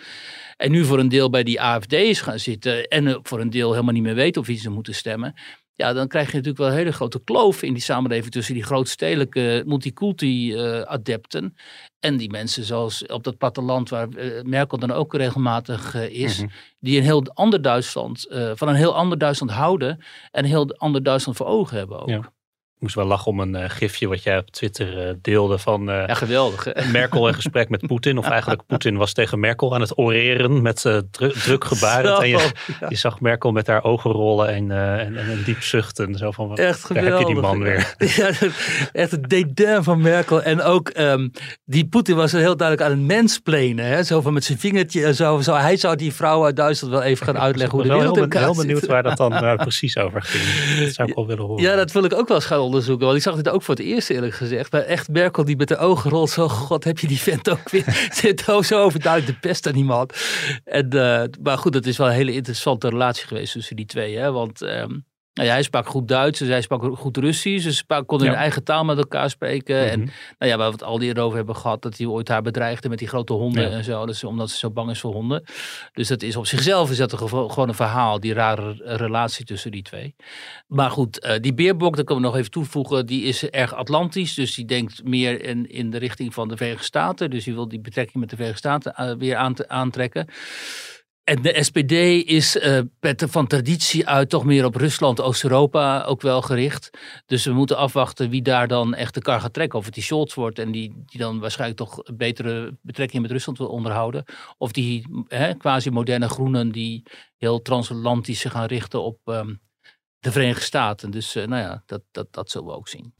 [0.57, 2.87] En nu voor een deel bij die AFD is gaan zitten.
[2.87, 5.33] En voor een deel helemaal niet meer weet of wie ze moeten stemmen.
[5.81, 8.63] Ja, dan krijg je natuurlijk wel een hele grote kloof in die samenleving tussen die
[8.63, 11.55] grootstedelijke multiculti-adepten
[11.99, 16.43] en die mensen zoals op dat platteland waar eh, Merkel dan ook regelmatig eh, is,
[16.79, 19.89] die een heel ander Duitsland, eh, van een heel ander Duitsland houden
[20.31, 22.09] en een heel ander Duitsland voor ogen hebben ook.
[22.09, 22.31] Ja.
[22.81, 25.57] Ja, Ik moest wel lachen om een eh, gifje wat jij op Twitter eh, deelde
[25.57, 26.63] van eh, geweldig.
[26.63, 26.85] hè?
[26.91, 28.17] Merkel in gesprek met Poetin.
[28.17, 32.17] Of eigenlijk Poetin was tegen Merkel aan het oreren met eh, dru druk gebaren.
[32.21, 32.51] En je,
[32.89, 36.15] je zag Merkel met haar ogen rollen en, en, en een diep zuchten.
[36.15, 37.17] Zo van, Echt daar geweldig.
[37.19, 37.95] heb je die man weer.
[38.15, 38.29] Ja,
[38.91, 40.41] echt het dédain van Merkel.
[40.43, 41.29] En ook ehm,
[41.65, 43.85] die Poetin was heel duidelijk aan het mensplenen.
[43.85, 44.03] Hè?
[44.03, 45.53] Zo van met zijn vingertje en zo, zo.
[45.53, 48.23] Hij zou die vrouw uit Duitsland wel even gaan uitleggen hoe Ik de wereld heel,
[48.23, 50.79] in ben- elkaar heel benieuwd waar dat dan precies over ging.
[50.85, 51.63] Dat zou ik wel willen horen.
[51.63, 53.05] Ja, dat wil ik ook wel eens gaan onderzoeken.
[53.05, 54.71] Want ik zag dit ook voor het eerst eerlijk gezegd.
[54.71, 56.29] Maar echt Merkel die met de ogen rolt.
[56.29, 58.09] Zo, god, heb je die vent ook weer.
[58.21, 60.09] Zit zo overduidelijk de pest aan man.
[60.63, 64.17] En, eh, maar goed, het is wel een hele interessante relatie geweest tussen die twee.
[64.17, 64.31] Hè?
[64.31, 64.99] Want ehm,
[65.33, 67.63] nou ja, hij sprak goed Duits, dus hij sprak goed Russisch.
[67.63, 68.33] Ze sprak- konden Ja.
[68.33, 69.89] hun eigen taal met elkaar spreken.
[69.89, 70.09] En Mhm.
[70.37, 72.89] nou ja, waar we het al eerder over hebben gehad, dat hij ooit haar bedreigde
[72.89, 73.69] met die grote honden Ja.
[73.77, 74.05] en zo.
[74.05, 75.43] Dus, omdat ze zo bang is voor honden.
[75.93, 79.71] Dus dat is op zichzelf is dat een gewoon een verhaal, die rare relatie tussen
[79.71, 80.15] die twee.
[80.67, 84.33] Maar goed, eh, die beerbok, dat kunnen we nog even toevoegen, die is erg Atlantisch.
[84.33, 87.29] Dus die denkt meer in, in de richting van de Verenigde Staten.
[87.29, 90.27] Dus die wil die betrekking met de Verenigde Staten eh, weer aant- aantrekken.
[91.23, 91.91] En de SPD
[92.27, 92.81] is eh,
[93.15, 96.89] van traditie uit toch meer op Rusland, Oost-Europa ook wel gericht.
[97.25, 99.79] Dus we moeten afwachten wie daar dan echt de kar gaat trekken.
[99.79, 103.57] Of het die Scholz wordt en die, die dan waarschijnlijk toch betere betrekking met Rusland
[103.57, 104.23] wil onderhouden.
[104.57, 107.03] Of die hè, quasi-moderne groenen die
[107.37, 109.53] heel transatlantisch gaan richten op ehm,
[110.19, 111.11] de Verenigde Staten.
[111.11, 113.13] Dus eh, nou ja, dat, dat, dat zullen we ook zien.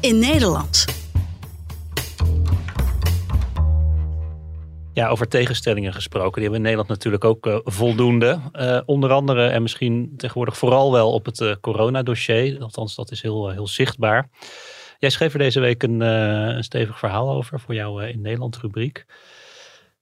[0.00, 1.03] In Nederland.
[4.94, 6.32] Ja, over tegenstellingen gesproken.
[6.32, 8.40] Die hebben we in Nederland natuurlijk ook uh, voldoende.
[8.52, 12.62] Uh, onder andere en misschien tegenwoordig vooral wel op het uh, coronadossier.
[12.62, 14.28] Althans, dat is heel, heel zichtbaar.
[14.98, 19.04] Jij schreef er deze week een, een stevig verhaal over voor jouw in Nederland rubriek.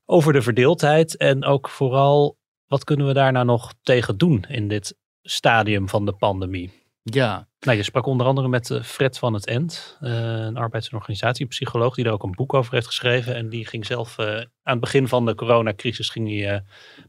[0.05, 4.69] Over de verdeeldheid en ook vooral wat kunnen we daar nou nog tegen doen in
[4.69, 6.73] dit stadium van de pandemie?
[7.03, 7.49] Ja.
[7.63, 10.97] Nou, je sprak onder andere met eh, Fred van het End, uh, een arbeids- en
[10.97, 13.35] organisatiepsycholoog, die daar ook een boek over heeft geschreven.
[13.35, 16.61] En die ging zelf uh, aan het begin van de coronacrisis ging hij, uh,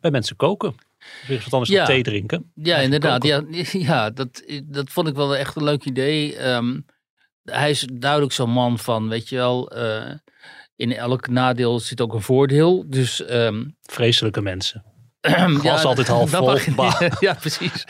[0.01, 0.75] bij mensen koken.
[1.27, 1.85] Dus wat anders ja.
[1.85, 2.51] thee drinken.
[2.55, 3.23] Ja, inderdaad.
[3.23, 6.47] Ja, ja dat, dat vond ik wel echt een leuk idee.
[6.47, 6.85] Um,
[7.43, 9.71] hij is duidelijk zo'n man van, weet je wel,
[10.75, 12.83] in elk nadeel zit ook een voordeel.
[12.87, 14.92] Dus, um, Vreselijke mensen.
[15.31, 16.57] Glas ja, altijd half vol.
[17.19, 17.86] Ja, precies.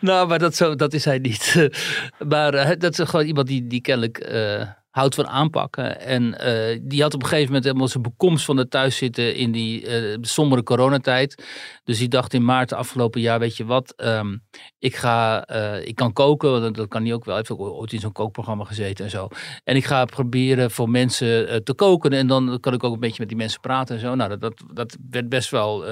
[0.00, 1.68] nou, maar dat, zo, dat is hij niet.
[2.28, 6.00] maar uh, dat is gewoon iemand die, die kennelijk uh, houdt van aanpakken.
[6.00, 9.52] En uh, die had op een gegeven moment helemaal zijn bekomst van het thuiszitten in
[9.52, 9.86] die
[10.20, 11.44] sombere coronatijd.
[11.84, 14.42] Dus die dacht in maart afgelopen jaar, weet je wat, um,
[14.78, 15.48] ik ga,
[15.80, 17.34] ik kan koken, want dat kan hij ook wel.
[17.34, 19.28] Hij heeft ook ooit in zo'n kookprogramma gezeten en zo.
[19.64, 23.20] En ik ga proberen voor mensen te koken en dan kan ik ook een beetje
[23.20, 24.14] met die mensen praten en zo.
[24.14, 25.84] Nou, dat, dat, dat werd best wel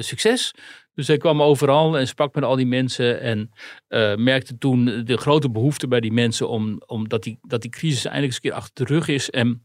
[0.00, 0.54] succes.
[0.98, 3.50] Dus hij kwam overal en sprak met al die mensen en
[3.88, 7.70] uh, merkte toen de grote behoefte bij die mensen om, om dat, die, dat die
[7.70, 9.30] crisis eindelijk eens een keer achter de rug is.
[9.30, 9.62] En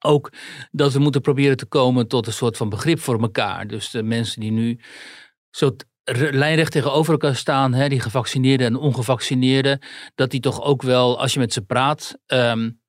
[0.00, 0.32] ook
[0.70, 3.66] dat we moeten proberen te komen tot een soort van begrip voor elkaar.
[3.66, 4.80] Dus de mensen die nu
[5.50, 5.76] zo
[6.30, 9.78] lijnrecht tegenover elkaar staan, hè, die gevaccineerden en ongevaccineerden,
[10.14, 12.80] dat die toch ook wel, als je met ze praat, um,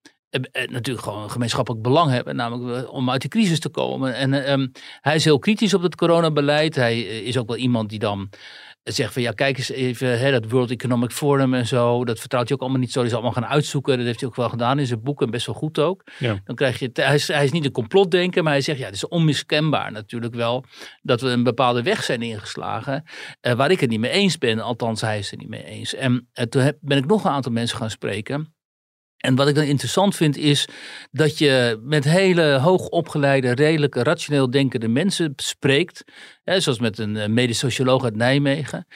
[0.52, 4.16] natuurlijk gewoon een gemeenschappelijk belang hebben, namelijk om uit de crisis te komen.
[4.16, 4.72] En um,
[5.02, 6.76] hij is heel kritisch op het coronabeleid.
[6.76, 8.30] Hij is ook wel iemand die dan
[8.94, 12.48] zegt van ja, kijk eens even, hè, dat World Economic Forum en zo, dat vertrouwt
[12.48, 13.00] hij ook allemaal niet zo.
[13.00, 13.98] Die is allemaal gaan uitzoeken.
[13.98, 16.04] Dat heeft hij ook wel gedaan in zijn boek en best wel goed ook.
[16.20, 16.42] Ja.
[16.44, 18.96] Dan krijg je, hij is, hij is niet een complotdenker, maar hij zegt ja, het
[18.96, 20.64] is onmiskenbaar natuurlijk wel
[21.02, 23.04] dat we een bepaalde weg zijn ingeslagen,
[23.40, 24.60] eh, waar ik het niet mee eens ben.
[24.60, 25.94] Althans, hij is het er niet mee eens.
[25.94, 28.56] En eh, toen heb, ben ik nog een aantal mensen gaan spreken.
[29.18, 30.68] En wat ik dan interessant vind is
[31.12, 36.04] dat je met hele hoogopgeleide, redelijk rationeel denkende mensen spreekt.
[36.44, 38.88] Hè, zoals met een medisch socioloog uit Nijmegen.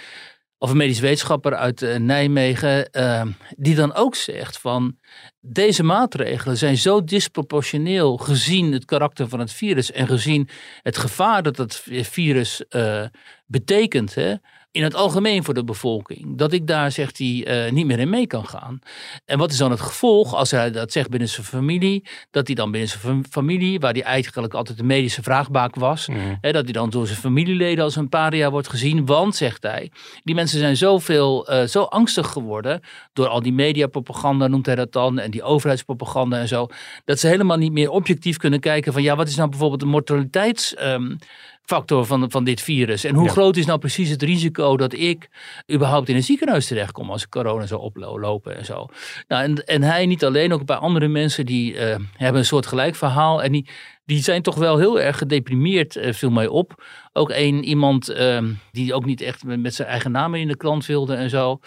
[0.58, 2.90] Of een medisch wetenschapper uit uh, Nijmegen.
[2.92, 3.26] Uh,
[3.58, 4.98] die dan ook zegt van
[5.40, 9.92] deze maatregelen zijn zo disproportioneel gezien het karakter van het virus.
[9.92, 10.50] En gezien
[10.82, 13.06] het gevaar dat het virus uh,
[13.46, 14.16] betekent.
[14.16, 14.36] Hè,
[14.72, 16.38] in het algemeen voor de bevolking.
[16.38, 18.80] Dat ik daar, zegt hij, uh, niet meer in mee kan gaan.
[19.26, 22.08] En wat is dan het gevolg als hij dat zegt binnen zijn familie?
[22.30, 26.38] Dat hij dan binnen zijn familie, waar hij eigenlijk altijd de medische vraagbaak was, mm.
[26.42, 29.06] hè, dat hij dan door zijn familieleden als een paria wordt gezien.
[29.06, 29.92] Want, zegt hij,
[30.24, 32.82] die mensen zijn zoveel, uh, zo angstig geworden
[33.14, 36.68] door al die mediapropaganda, noemt hij dat dan, en die overheidspropaganda en zo,
[37.06, 39.86] dat ze helemaal niet meer objectief kunnen kijken van, ja, wat is nou bijvoorbeeld de
[39.86, 40.76] mortaliteits...
[40.84, 41.18] Um,
[41.64, 43.04] factor van, van dit virus.
[43.04, 43.32] En hoe Ja.
[43.32, 45.30] groot is nou precies het risico dat ik
[45.74, 48.88] überhaupt in een ziekenhuis terechtkom als ik corona zou oplopen en zo.
[49.28, 52.48] Nou, en, en hij niet alleen, ook een paar andere mensen die eh, hebben een
[52.48, 53.44] soort gelijk verhaal.
[53.44, 53.70] En die,
[54.06, 56.84] die zijn toch wel heel erg gedeprimeerd, eh, viel mij op.
[57.14, 60.58] Ook één iemand eh, die ook niet echt met, met zijn eigen naam in de
[60.58, 61.60] krant wilde en zo.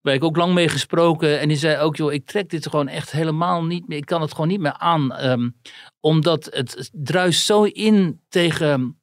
[0.00, 1.40] Waar ik ook lang mee gesproken.
[1.40, 3.98] En die zei ook, joh, ik trek dit gewoon echt helemaal niet meer.
[3.98, 5.12] Ik kan het gewoon niet meer aan.
[5.12, 5.48] ehm,
[6.00, 8.97] omdat het druist zo in tegen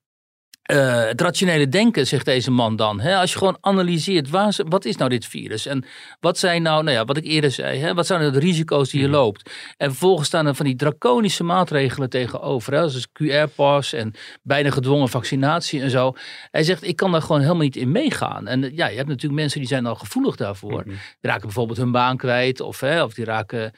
[0.65, 2.99] eh, het rationele denken, zegt deze man dan.
[2.99, 3.15] Hè?
[3.15, 5.65] Als je gewoon analyseert, waar, wat is nou dit virus?
[5.65, 5.85] En
[6.19, 7.93] wat zijn nou, nou ja, wat ik eerder zei, hè?
[7.93, 9.51] wat zijn nou de risico's die je loopt?
[9.77, 12.73] En vervolgens staan er van die draconische maatregelen tegenover.
[12.73, 12.89] Hè?
[12.89, 16.13] Zoals QR-pas en bijna gedwongen vaccinatie en zo.
[16.51, 18.47] Hij zegt, ik kan daar gewoon helemaal niet in meegaan.
[18.47, 20.83] En ja, je hebt natuurlijk mensen die zijn al gevoelig daarvoor.
[20.83, 23.73] Die raken bijvoorbeeld hun baan kwijt of, hè, of die raken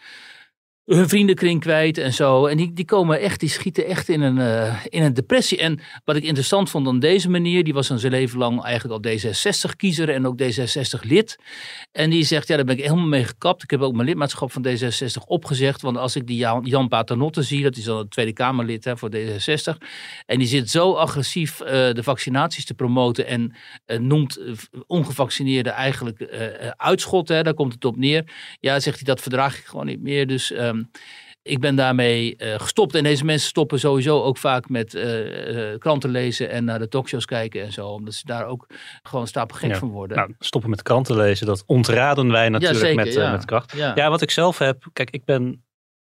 [0.88, 2.46] hun vriendenkring kwijt en zo.
[2.46, 5.58] En die, die komen echt, die schieten echt in een, eh, in een depressie.
[5.58, 9.12] En wat ik interessant vond aan deze manier, die was zijn leven lang eigenlijk al
[9.12, 11.40] D66-kiezer en ook D66-lid.
[11.92, 13.64] En die zegt, ja, daar ben ik helemaal mee gekapt.
[13.64, 15.82] Ik heb ook mijn lidmaatschap van D66 opgezegd.
[15.82, 18.98] Want als ik die Jan, Jan Paternotte zie, dat is dan het Tweede Kamerlid hè,
[18.98, 19.78] voor D66.
[20.26, 24.40] En die zit zo agressief eh, de vaccinaties te promoten en eh, noemt
[24.88, 26.22] ongevaccineerden eigenlijk
[26.78, 27.28] uitschot.
[27.28, 28.24] Hè, daar komt het op neer.
[28.60, 30.28] Ja, zegt hij, dat verdraag ik gewoon niet meer.
[30.28, 31.02] Dus ehm,
[31.48, 32.96] ik ben daarmee eh, gestopt.
[32.96, 37.26] En deze mensen stoppen sowieso ook vaak met eh, kranten lezen en naar de talkshows
[37.26, 37.88] kijken en zo.
[37.88, 38.68] Omdat ze daar ook
[39.04, 39.78] gewoon stapelgek Ja.
[39.78, 40.18] van worden.
[40.18, 43.32] Nou, stoppen met kranten lezen, dat ontraden wij natuurlijk zeker, met, ja.
[43.32, 43.72] met kracht.
[43.76, 44.10] Ja.
[44.10, 45.66] Wat ik zelf heb, kijk, ik ben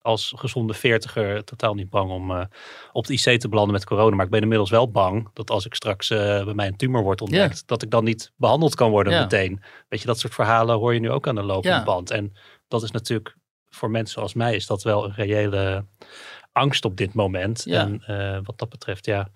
[0.02, 2.48] als gezonde veertiger totaal niet bang om
[2.92, 4.16] op de IC te belanden met corona.
[4.16, 7.20] Maar ik ben inmiddels wel bang dat als ik straks bij mij een tumor wordt
[7.20, 9.20] ontdekt, dat ik dan niet behandeld kan worden Ja.
[9.20, 9.62] meteen.
[9.88, 11.84] Weet je, dat soort verhalen hoor je nu ook aan de lopende Ja.
[11.84, 12.10] band.
[12.10, 12.32] En
[12.68, 13.36] dat is natuurlijk
[13.70, 15.84] voor mensen zoals mij is dat wel een reële
[16.52, 17.62] angst op dit moment.
[17.64, 17.80] Ja.
[17.80, 19.28] En eh, wat dat betreft, ja,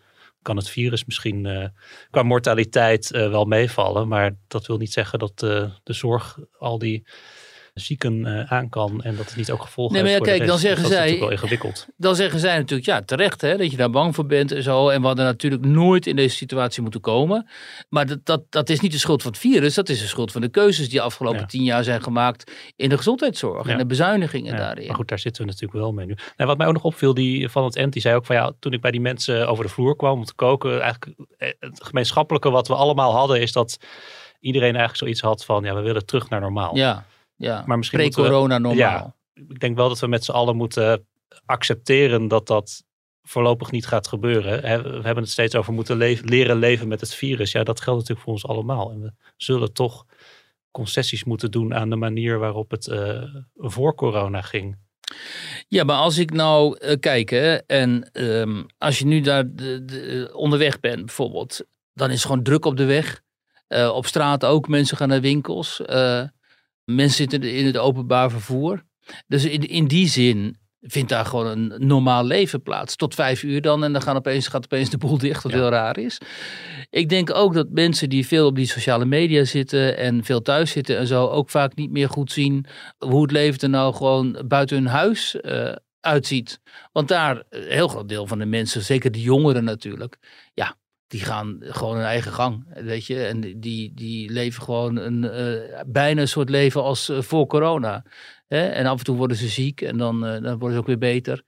[0.43, 1.69] kan het virus misschien eh,
[2.11, 4.09] qua mortaliteit eh, wel meevallen.
[4.09, 7.07] Maar dat wil niet zeggen dat de zorg al die
[7.85, 10.47] zieken eh, aan kan en dat het niet ook gevolgen Nee, maar ja, de kijk,
[10.47, 11.87] dan zeggen Dus dat is zij- natuurlijk wel ingewikkeld.
[11.97, 14.89] Dan zeggen zij natuurlijk, ja, terecht hè, dat je daar bang voor bent en zo.
[14.89, 17.49] En we hadden natuurlijk nooit in deze situatie moeten komen.
[17.89, 20.33] Maar dat, dat, dat is niet de schuld van het virus, dat is de schuld
[20.33, 21.47] van de keuzes die afgelopen Ja.
[21.47, 23.73] tien jaar zijn gemaakt in de gezondheidszorg Ja.
[23.73, 24.87] en de bezuinigingen Ja, daarin.
[24.87, 26.17] Maar goed, daar zitten we natuurlijk wel mee nu.
[26.37, 28.53] En wat mij ook nog opviel, die van het ENT, die zei ook van ja,
[28.59, 31.85] toen ik bij die mensen over de vloer kwam om te koken, eigenlijk eh, het
[31.85, 33.79] gemeenschappelijke wat we allemaal hadden, is dat
[34.41, 36.77] iedereen eigenlijk zoiets had van ja, we willen terug naar normaal.
[36.77, 37.05] Ja,
[37.37, 37.63] ja.
[37.67, 38.77] Maar misschien pre-corona normaal.
[38.77, 39.15] Ja.
[39.35, 41.07] Ik denk wel dat we met z'n allen moeten
[41.47, 42.85] accepteren dat dat
[43.23, 44.63] voorlopig niet gaat gebeuren.
[44.63, 47.53] We hebben het steeds over moeten leven- leren leven met het virus.
[47.53, 48.91] Ja, dat geldt natuurlijk voor ons allemaal.
[48.91, 50.05] En we zullen toch
[50.71, 53.23] concessies moeten doen aan de manier waarop het eh,
[53.55, 54.77] voor corona ging.
[55.69, 59.85] Ja, maar als ik nou eh, kijk, hè, en ehm, als je nu daar de,
[59.85, 63.23] de- onderweg bent bijvoorbeeld, dan is het gewoon druk op de weg.
[63.67, 65.81] Eh, op straat ook, mensen gaan naar winkels.
[66.85, 68.83] Eh, mensen zitten in het openbaar vervoer.
[69.27, 72.97] Dus in, in die zin vindt daar gewoon een normaal leven plaats.
[72.97, 75.59] Tot vijf uur dan en dan gaan opeens, gaat opeens de boel dicht, wat Ja.
[75.59, 76.19] heel raar is.
[76.91, 80.71] Ik denk ook dat mensen die veel op die sociale media zitten en veel thuis
[80.71, 82.67] zitten en zo, ook vaak niet meer goed zien
[82.99, 86.61] hoe het leven er nou gewoon buiten hun huis eh, uitziet.
[86.93, 90.17] Want daar, een heel groot deel van de mensen, zeker de jongeren natuurlijk,
[90.55, 90.77] ja,
[91.15, 93.25] die gaan gewoon hun eigen gang, weet je.
[93.25, 98.05] En die, die leven gewoon een, eh, bijna een soort leven als eh, voor corona.
[98.47, 98.67] Hè?
[98.67, 100.99] En af en toe worden ze ziek en dan, eh, dan worden ze ook weer
[100.99, 101.43] beter.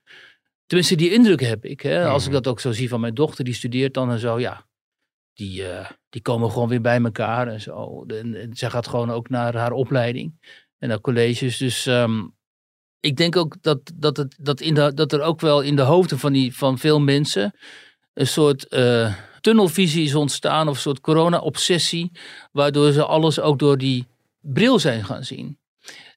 [0.66, 1.80] Tenminste, die indruk heb ik.
[1.80, 2.08] Hè?
[2.08, 2.42] Als ik Mhm.
[2.42, 4.66] dat ook zo zie van mijn dochter, die studeert dan en zo, ja.
[5.34, 5.62] Die,
[6.08, 8.04] die komen gewoon weer bij elkaar en zo.
[8.06, 10.32] En, en zij gaat gewoon ook naar haar opleiding
[10.78, 11.56] en naar colleges.
[11.56, 12.26] Dus ehm,
[13.00, 15.82] ik denk ook dat, dat, het, dat, in de, dat er ook wel in de
[15.82, 17.54] hoofden van, die, van veel mensen
[18.16, 18.66] een soort
[19.40, 22.10] tunnelvisie is ontstaan of een soort corona-obsessie,
[22.52, 24.06] waardoor ze alles ook door die
[24.40, 25.58] bril zijn gaan zien.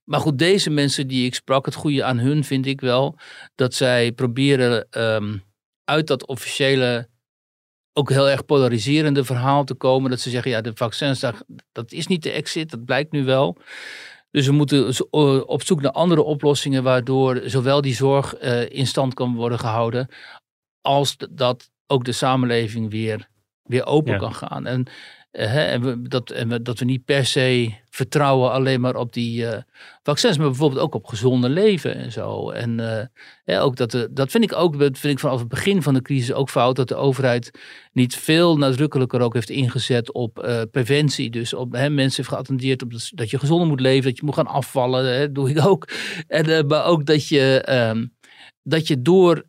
[0.10, 3.16] Maar goed, deze mensen die ik sprak, het goede aan hun vind ik wel
[3.56, 5.38] dat zij proberen ehm,
[5.84, 7.08] uit dat officiële,
[7.94, 10.10] ook heel erg polariserende verhaal te komen.
[10.10, 11.20] Dat ze zeggen, ja, de vaccins,
[11.72, 13.58] dat, is niet de exit, dat blijkt nu wel.
[14.32, 19.14] Dus we moeten op zoek naar andere oplossingen waardoor zowel die zorg eh, in stand
[19.14, 20.08] kan worden gehouden,
[20.82, 23.28] als dat ook de samenleving weer,
[23.64, 24.18] weer open Ja.
[24.18, 24.66] kan gaan.
[24.66, 24.88] En,
[25.32, 28.96] eh, hè, en, we, dat, en we, dat we niet per se vertrouwen alleen maar
[28.96, 29.62] op die eh,
[30.04, 32.50] vaccins, maar bijvoorbeeld ook op gezonde leven en zo.
[32.50, 32.80] En
[33.46, 35.94] eh, ook dat, de, dat vind ik ook, dat vind ik vanaf het begin van
[35.94, 37.52] de crisis ook fout, dat de overheid
[37.92, 40.34] niet veel nadrukkelijker ook heeft ingezet op
[40.72, 41.30] preventie.
[41.30, 44.26] Dus op hè, mensen heeft geattendeerd op dat, dat je gezonder moet leven, dat je
[44.26, 45.88] moet gaan afvallen, hè, doe ik ook.
[46.28, 48.06] En, maar ook dat je, ehm,
[48.64, 49.44] dat je door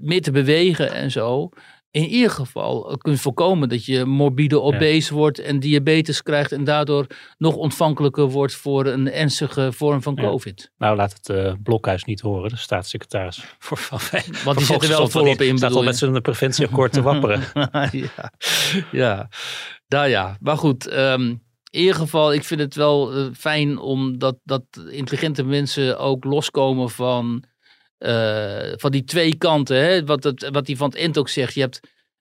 [0.00, 1.48] meer te bewegen en zo,
[1.92, 7.06] in ieder geval kunt voorkomen dat je morbide obese wordt en diabetes krijgt en daardoor
[7.38, 10.22] nog ontvankelijker wordt voor een ernstige vorm van Ja.
[10.22, 10.70] COVID.
[10.78, 13.98] Nou, laat het eh, Blokhuis niet horen, de staatssecretaris voor van
[14.44, 17.42] Want die zit er wel volop in, staat al met zijn preventieakkoord te wapperen.
[17.92, 18.32] ja.
[18.92, 19.28] ja,
[19.88, 20.86] nou ja, maar goed.
[20.86, 21.34] ehm,
[21.70, 26.90] in ieder geval, ik vind het wel eh, fijn omdat dat intelligente mensen ook loskomen
[26.90, 27.44] van,
[28.02, 29.76] eh, van die twee kanten.
[29.76, 30.04] Hè?
[30.04, 31.54] Wat, het, wat die van het eind ook zegt.
[31.54, 31.80] Je hebt,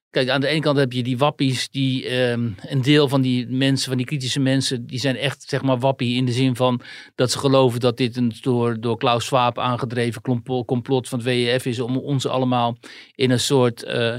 [0.10, 3.48] kijk, aan de ene kant heb je die wappies, die ehm, een deel van die
[3.48, 6.82] mensen, van die kritische mensen, die zijn echt, zeg maar, wappie in de zin van
[7.16, 10.22] dat ze geloven dat dit een door, door Klaus Schwab aangedreven
[10.66, 12.78] complot van het WEF is om ons allemaal
[13.16, 14.18] in een soort eh,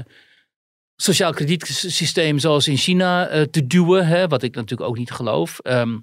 [0.95, 5.59] sociaal kredietsysteem zoals in China eh, te duwen, hè, wat ik natuurlijk ook niet geloof.
[5.59, 5.97] Ehm,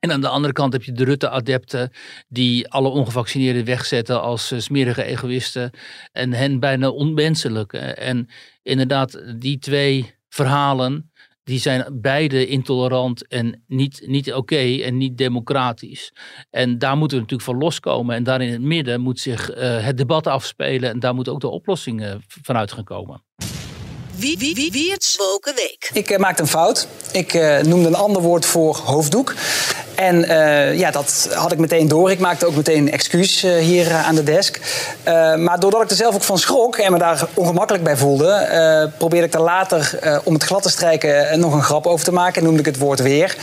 [0.00, 1.90] en aan de andere kant heb je de Rutte-adepten
[2.28, 5.70] die alle ongevaccineerden wegzetten als eh, smerige egoïsten
[6.12, 7.72] en hen bijna onmenselijk.
[7.72, 8.28] En
[8.62, 11.10] inderdaad, die twee verhalen,
[11.44, 16.12] die zijn beide intolerant en niet, niet oké en niet democratisch.
[16.50, 18.16] En daar moeten we natuurlijk van loskomen.
[18.16, 21.40] En daar in het midden moet zich eh, het debat afspelen en daar moet ook
[21.40, 23.24] de oplossing eh, vanuit gaan komen.
[24.16, 25.16] Wie, wie, wie, wie het
[25.54, 25.90] Week.
[25.92, 26.88] Ik eh, maakte een fout.
[27.12, 29.34] Ik eh, noemde een ander woord voor hoofddoek.
[29.96, 32.10] En eh, ja, dat had ik meteen door.
[32.10, 34.60] Ik maakte ook meteen een excuus eh, hier eh, aan de desk.
[35.36, 39.26] Maar doordat ik er zelf ook van schrok en me daar ongemakkelijk bij voelde, probeerde
[39.26, 42.38] ik er later, om het glad te strijken, nog een grap over te maken.
[42.38, 43.36] En noemde ik het woord weer.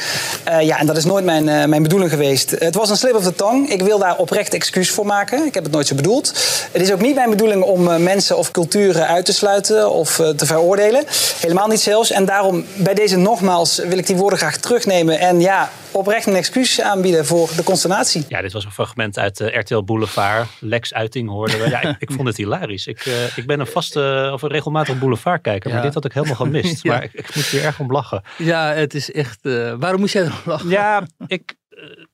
[0.61, 2.51] Ja, en dat is nooit mijn, mijn bedoeling geweest.
[2.59, 3.67] Het was een slip of the tongue.
[3.67, 5.45] Ik wil daar oprecht excuus voor maken.
[5.45, 6.33] Ik heb het nooit zo bedoeld.
[6.71, 10.45] Het is ook niet mijn bedoeling om mensen of culturen uit te sluiten of te
[10.45, 11.04] veroordelen.
[11.39, 12.12] Helemaal niet zelfs.
[12.12, 15.19] En daarom bij deze nogmaals wil ik die woorden graag terugnemen.
[15.19, 18.25] En ja, oprecht een excuus aanbieden voor de consternatie.
[18.27, 20.50] Ja, dit was een fragment uit uh, RTL Boulevard.
[20.60, 21.69] Lex Uiting hoorden we.
[21.69, 22.87] Ja, ik, ik vond het hilarisch.
[22.87, 26.13] Ik, uh, ik ben een vaste of een regelmatig boulevard kijker, maar dit had ik
[26.13, 26.83] helemaal gemist.
[26.83, 26.91] ja.
[26.91, 28.23] Maar ik, ik moet hier erg om lachen.
[28.37, 29.46] Ja, het is echt...
[29.46, 30.69] Uh, waarom moest jij erom lachen?
[30.69, 31.56] Ja, ik...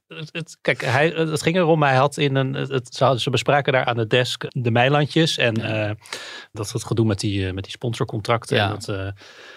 [0.08, 3.86] Het, het, kijk, hij, het ging erom, hij had in een, het, ze bespraken daar
[3.86, 5.90] aan de desk de Meilandjes en ja.
[5.90, 5.96] uh,
[6.52, 8.58] dat het gedoe met die, met die sponsorcontracten.
[8.58, 8.64] Ja.
[8.64, 9.08] En dat, uh,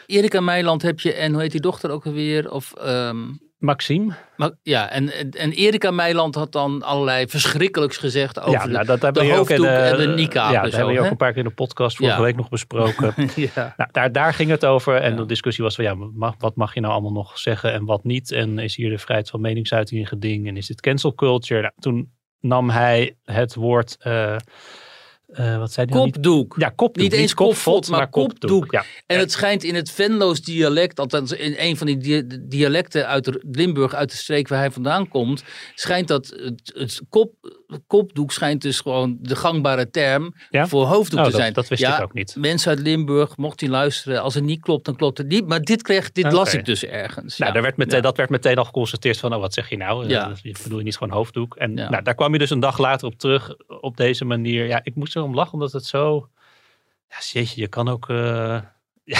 [0.06, 2.50] Erika Meiland heb je en hoe heet die dochter ook alweer?
[2.50, 4.14] Of, um, Maxime.
[4.36, 9.00] Maar, ja, en, en Erika Meiland had dan allerlei verschrikkelijks gezegd over ja, nou, dat
[9.00, 10.52] de, hebben de we ook in hoofddoek de, en de niqab.
[10.52, 12.22] Ja, dat zo, hebben we ook een paar keer in de podcast vorige Ja.
[12.22, 13.14] week nog besproken.
[13.54, 13.74] ja.
[13.76, 14.96] Nou, daar, daar ging het over.
[14.96, 17.84] En de discussie was van ja, mag, wat mag je nou allemaal nog zeggen en
[17.84, 18.32] wat niet?
[18.32, 20.46] En is hier de vrijheid van meningsuiting in geding?
[20.48, 21.60] En is dit cancel culture?
[21.60, 23.96] Nou, toen nam hij het woord.
[23.98, 24.36] eh,
[25.32, 26.00] eh, wat zei nou?
[26.10, 26.54] Kopdoek.
[26.58, 27.02] Ja, kopdoek.
[27.02, 28.72] Niet eens kopvot, maar kopdoek.
[28.72, 28.84] Ja.
[29.06, 33.38] En het schijnt in het Venloos dialect, althans in een van die dia- dialecten uit
[33.50, 37.32] Limburg, uit de streek waar hij vandaan komt, schijnt dat het, het kop,
[37.86, 40.66] kopdoek schijnt dus gewoon de gangbare term Ja?
[40.66, 41.52] voor hoofddoek Oh, te dat- zijn.
[41.52, 42.34] dat wist ja, ik ook niet.
[42.38, 45.46] Mensen uit Limburg, mocht hij luisteren, als het niet klopt, dan klopt het niet.
[45.46, 47.38] Maar dit, kreeg, dit las ik dus ergens.
[47.38, 47.52] Nou, ja.
[47.52, 50.08] daar werd meteen, dat werd meteen al geconstateerd van, oh, wat zeg je nou?
[50.08, 51.56] Je bedoel je niet gewoon hoofddoek?
[51.56, 54.66] En nou, daar kwam je dus een dag later op terug op deze manier.
[54.66, 56.28] Ja, ik moest erom lachen, omdat het zo...
[57.08, 58.08] Ja, jeetje, je kan ook...
[58.08, 58.58] eh
[59.04, 59.18] Ja,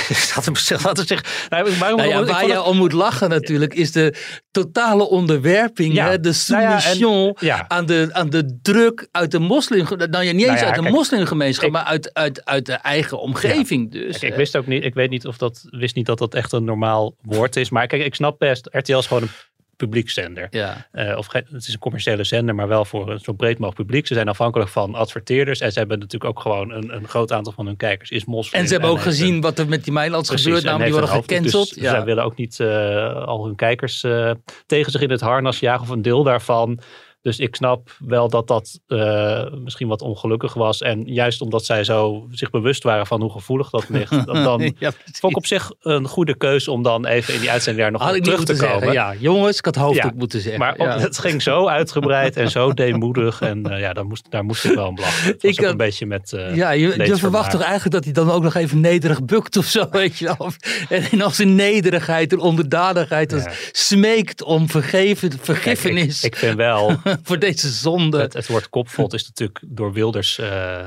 [0.83, 1.29] laten zeggen.
[1.49, 4.15] Nou, Nou ja, waar je het- om moet lachen natuurlijk, is de
[4.51, 6.09] totale onderwerping, Ja.
[6.09, 7.69] hè, de Nou en- ja.
[7.69, 10.91] aan, de, aan de druk uit de moslim, nou ja, niet eens Nou uit de
[10.91, 14.19] moslimgemeenschap, ik- maar uit, uit, uit de eigen omgeving dus.
[14.19, 16.53] Kijk, ik wist ook niet, ik weet niet of dat, wist niet dat dat echt
[16.53, 17.71] een normaal woord is.
[17.71, 19.31] Maar kijk, ik snap best, RTL is gewoon een
[19.87, 20.47] publiekszender.
[20.51, 20.87] Ja.
[20.93, 24.07] Eh, of het is een commerciële zender, maar wel voor een zo breed mogelijk publiek.
[24.07, 25.61] Ze zijn afhankelijk van adverteerders.
[25.61, 28.61] En ze hebben natuurlijk ook gewoon een, een groot aantal van hun kijkers is moslim.
[28.61, 31.01] En ze hebben ook heeft gezien een- wat er met die Precies, gebeurt, namelijk die
[31.01, 31.75] worden gecanceld.
[31.75, 31.91] Dus ja.
[31.91, 34.31] zij willen ook niet eh, al hun kijkers eh,
[34.67, 36.81] tegen zich in het harnas jagen of een deel daarvan.
[37.23, 40.81] Dus ik snap wel dat dat eh, misschien wat ongelukkig was.
[40.81, 44.11] En juist omdat zij zo zich bewust waren van hoe gevoelig dat ligt.
[44.27, 47.51] dat dan Ja, vond ik op zich een goede keuze om dan even in die
[47.51, 48.69] uitzending daar nog Had op terug te komen.
[48.71, 48.93] zeggen.
[48.93, 50.61] Ja, jongens, ik had hoofddoek Ja, moeten zeggen.
[50.61, 50.99] Maar ja.
[50.99, 53.41] het ging zo uitgebreid en zo deemoedig.
[53.41, 55.35] En eh, ja, daar moest, daar moest ik wel om lachen.
[55.41, 56.37] Ik, eh, een beetje met...
[56.55, 59.87] Ja, je, verwacht toch eigenlijk dat hij dan ook nog even nederig bukt of zo,
[60.01, 60.51] weet je wel.
[60.89, 66.57] En in al zijn nederigheid en onderdanigheid als smeekt om vergeven, vergiffenis ik, ik vind
[66.57, 66.91] wel...
[67.23, 68.21] voor deze zonde.
[68.21, 70.39] Het, het woord kopvot is natuurlijk door Wilders.
[70.39, 70.85] eh,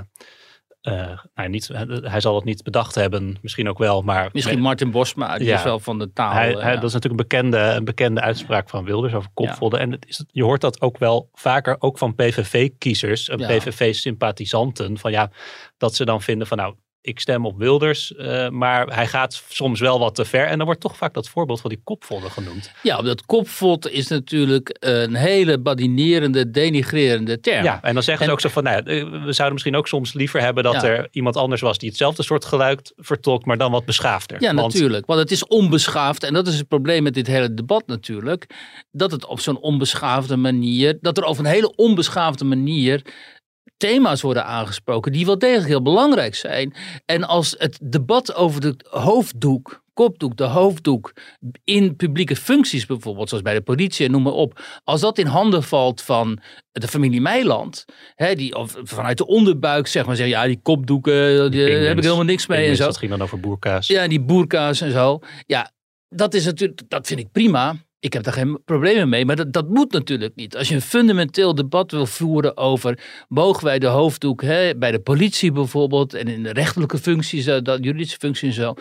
[0.81, 1.67] eh, nou, niet,
[2.01, 5.57] hij zal het niet bedacht hebben, misschien ook wel, maar Misschien Martin Bosma, die Ja.
[5.57, 6.31] is wel van de taal.
[6.31, 6.79] hij, eh, hij- ja.
[6.79, 9.79] dat is natuurlijk een bekende, een bekende uitspraak van Wilders over kopvodden.
[9.79, 13.29] En het is, je hoort dat ook wel vaker, ook van PVV-kiezers.
[13.35, 15.29] PVV-sympathisanten, van ja,
[15.77, 16.75] dat ze dan vinden van nou,
[17.05, 20.45] ik stem op Wilders, eh, maar hij gaat soms wel wat te ver.
[20.47, 22.71] En dan wordt toch vaak dat voorbeeld van die kopvodden genoemd.
[22.83, 27.63] Ja, dat kopvot is natuurlijk een hele badinerende, denigrerende term.
[27.63, 29.75] Ja, en dan zeggen En- ze ook zo van, nou, ja, eh, we zouden misschien
[29.75, 30.83] ook soms liever hebben dat Ja.
[30.83, 34.41] er iemand anders was die hetzelfde soort geluid vertolkt, maar dan wat beschaafder.
[34.41, 35.05] Ja, Want- natuurlijk.
[35.05, 36.23] Want het is onbeschaafd.
[36.23, 38.45] En dat is het probleem met dit hele debat natuurlijk.
[38.91, 43.01] Dat het op zo'n onbeschaafde manier, dat er op een hele onbeschaafde manier
[43.77, 46.73] thema's worden aangesproken die wel degelijk heel belangrijk zijn.
[47.05, 51.13] En als het debat over de hoofddoek, kopdoek, de hoofddoek
[51.63, 55.25] in publieke functies bijvoorbeeld, zoals bij de politie en noem maar op, als dat in
[55.25, 56.39] handen valt van
[56.71, 61.37] de familie Meiland, hè, die of vanuit de onderbuik zeg maar zeggen, ja die kopdoeken,
[61.37, 61.87] daar Pinguïns.
[61.87, 62.85] heb ik helemaal niks mee en zo.
[62.85, 63.87] Dat ging dan over boerkaas.
[63.87, 65.19] Ja, die boerka's en zo.
[65.45, 65.71] Ja,
[66.09, 67.75] dat is natuurlijk, dat vind ik prima.
[68.05, 70.57] Ik heb daar geen problemen mee, maar dat, dat moet natuurlijk niet.
[70.57, 74.99] Als je een fundamenteel debat wil voeren over mogen wij de hoofddoek hè, bij de
[74.99, 78.73] politie bijvoorbeeld en in de rechterlijke functies, eh, dat, juridische functies en zo,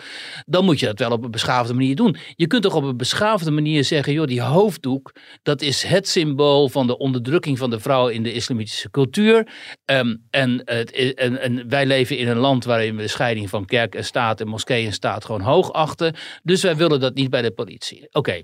[0.46, 2.16] dan moet je dat wel op een beschaafde manier doen.
[2.34, 5.12] Je kunt toch op een beschaafde manier zeggen, joh, die hoofddoek,
[5.42, 9.48] dat is het symbool van de onderdrukking van de vrouw in de islamitische cultuur.
[9.84, 14.04] Ehm, en, en wij leven in een land waarin we de scheiding van kerk en
[14.04, 16.14] staat en moskee en staat gewoon hoog achten.
[16.42, 18.06] Dus wij willen dat niet bij de politie.
[18.10, 18.42] Oké.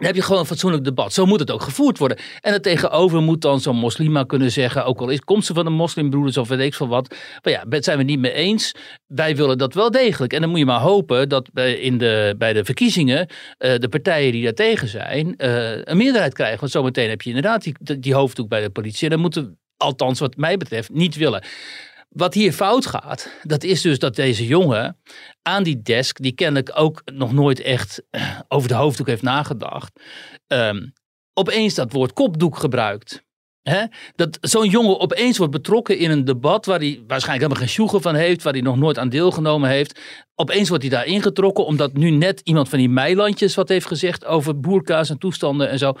[0.00, 1.12] Dan heb je gewoon een fatsoenlijk debat.
[1.12, 2.18] Zo moet het ook gevoerd worden.
[2.40, 5.64] En er tegenover moet dan zo'n moslima kunnen zeggen, ook al is, komt ze van
[5.64, 7.14] de moslimbroeders of weet ik veel wat.
[7.42, 8.74] Maar ja, het zijn we niet mee eens.
[9.06, 10.32] Wij willen dat wel degelijk.
[10.32, 13.28] En dan moet je maar hopen dat bij, in de, bij de verkiezingen
[13.58, 16.60] eh, de partijen die daar tegen zijn eh, een meerderheid krijgen.
[16.60, 19.04] Want zometeen heb je inderdaad die, die hoofddoek bij de politie.
[19.04, 21.44] En dan moeten althans wat mij betreft, niet willen.
[22.10, 24.96] Wat hier fout gaat, dat is dus dat deze jongen
[25.42, 30.02] aan die desk, die kennelijk ook nog nooit echt eh, over de hoofddoek heeft nagedacht,
[30.46, 30.86] ehm,
[31.32, 33.22] opeens dat woord kopdoek gebruikt.
[34.14, 38.02] Dat zo'n jongen opeens wordt betrokken in een debat waar hij waarschijnlijk helemaal geen sjoegen
[38.02, 40.00] van heeft, waar hij nog nooit aan deelgenomen heeft.
[40.34, 44.24] Opeens wordt hij daar ingetrokken omdat nu net iemand van die meilandjes wat heeft gezegd
[44.24, 45.92] over boerkaas en toestanden en zo.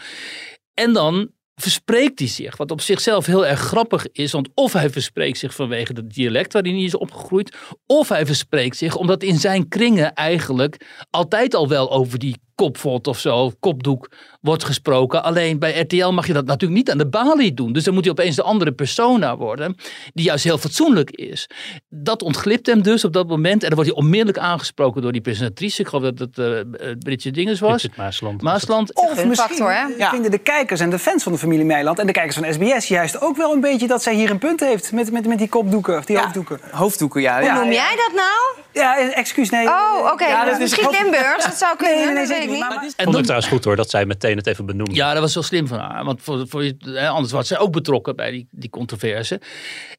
[0.74, 1.30] En dan
[1.60, 5.54] verspreekt hij zich, wat op zichzelf heel erg grappig is, want of hij verspreekt zich
[5.54, 7.56] vanwege het dialect waar hij is opgegroeid,
[7.86, 13.06] of hij verspreekt zich omdat in zijn kringen eigenlijk altijd al wel over die kopvot
[13.06, 14.08] of zo, kopdoek
[14.40, 15.22] wordt gesproken.
[15.22, 17.72] Alleen bij RTL mag je dat natuurlijk niet aan de balie doen.
[17.72, 19.76] Dus dan moet hij opeens de andere persona worden,
[20.14, 21.48] die juist heel fatsoenlijk is.
[21.88, 23.62] Dat ontglipt hem dus op dat moment.
[23.62, 25.80] En dan wordt hij onmiddellijk aangesproken door die presentatrice.
[25.80, 27.70] Ik geloof dat het uh, Britje Dinges was.
[27.70, 28.42] Bridget Maasland.
[28.42, 28.94] Maasland.
[28.94, 29.82] Of misschien factor, hè?
[29.98, 30.10] Ja.
[30.10, 31.98] vinden de kijkers en de fans van de familie Meiland...
[31.98, 33.86] en de kijkers van SBS juist ook wel een beetje...
[33.86, 36.22] dat zij hier een punt heeft met, met, met die kopdoeken, of die Ja.
[36.22, 36.60] hoofddoeken.
[36.70, 37.36] Hoofddoeken, ja.
[37.36, 37.54] Hoe ja.
[37.54, 38.60] noem jij dat nou?
[38.72, 39.66] Ja, excuus, nee.
[39.66, 40.26] Oh, oké.
[40.26, 42.14] Ja, dat is Misschien Limburgs, dat zou kunnen.
[42.14, 42.60] Nee, nee, ik niet.
[42.60, 44.94] Maar- En Vond ik trouwens goed hoor, dat zij meteen het even benoemde.
[44.94, 46.04] ja, dat was wel slim van haar.
[46.04, 49.40] Want voor, voor, hè, anders was zij ook betrokken bij die, die controverse.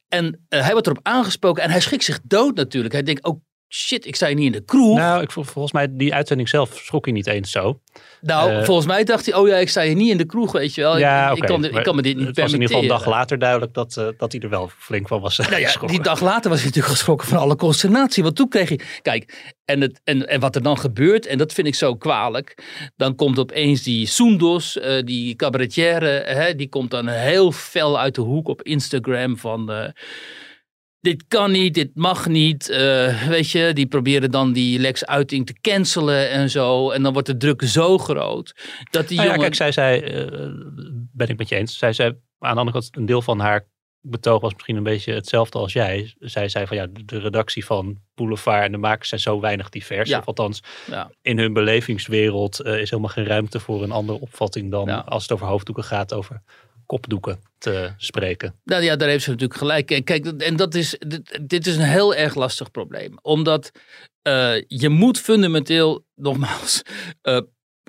[0.08, 2.92] En eh, hij wordt erop aangesproken en hij schrikt zich dood natuurlijk.
[2.92, 3.40] Hij denkt, oh
[3.74, 4.96] shit, ik sta hier niet in de kroeg.
[4.98, 7.80] Nou, ik, vol- volgens mij die uitzending zelf schrok hij niet eens zo.
[8.20, 10.52] Nou, Eh, volgens mij dacht hij, oh ja, ik sta hier niet in de kroeg,
[10.52, 10.98] weet je wel.
[10.98, 12.96] ja, ik, kan, ik kan me dit niet Het was in ieder geval een dag
[13.02, 13.18] permitteren.
[13.18, 15.38] later duidelijk dat, eh, dat hij er wel flink van was.
[15.38, 18.22] eh, Nou ja, die dag later was hij natuurlijk geschrokken van alle consternatie.
[18.22, 18.80] Want toen kreeg hij.
[19.02, 22.56] Kijk, en, het, en, en wat er dan gebeurt, en dat vind ik zo kwalijk.
[22.96, 28.20] Dan komt opeens die Soendos, die cabaretière, hè, die komt dan heel fel uit de
[28.20, 29.92] hoek op Instagram van.
[31.02, 32.68] Dit kan niet, dit mag niet.
[32.68, 36.90] eh, weet je, die proberen dan die Lex Uiting te cancelen en zo.
[36.90, 38.54] En dan wordt de druk zo groot
[38.90, 39.40] dat die Nou ja, jongen.
[39.40, 40.50] kijk, zij zei, eh,
[41.12, 41.78] ben ik met je eens.
[41.78, 45.12] Zij zei, aan de andere kant, een deel van haar betoog was misschien een beetje
[45.12, 46.14] hetzelfde als jij.
[46.18, 50.08] Zij zei van ja, de- redactie van Boulevard en de makers zijn zo weinig divers.
[50.08, 50.18] Ja.
[50.18, 51.10] Of althans, Ja.
[51.22, 54.98] in hun belevingswereld eh, is helemaal geen ruimte voor een andere opvatting dan Ja.
[54.98, 56.42] als het over hoofddoeken gaat, over
[56.86, 58.54] kopdoeken te spreken.
[58.64, 59.90] Nou ja, daar heeft ze natuurlijk gelijk.
[59.90, 60.98] En Kijk, en dat is,
[61.42, 63.18] dit, is een heel erg lastig probleem.
[63.22, 63.70] Omdat
[64.22, 66.82] eh, je moet fundamenteel, nogmaals,
[67.22, 67.40] eh,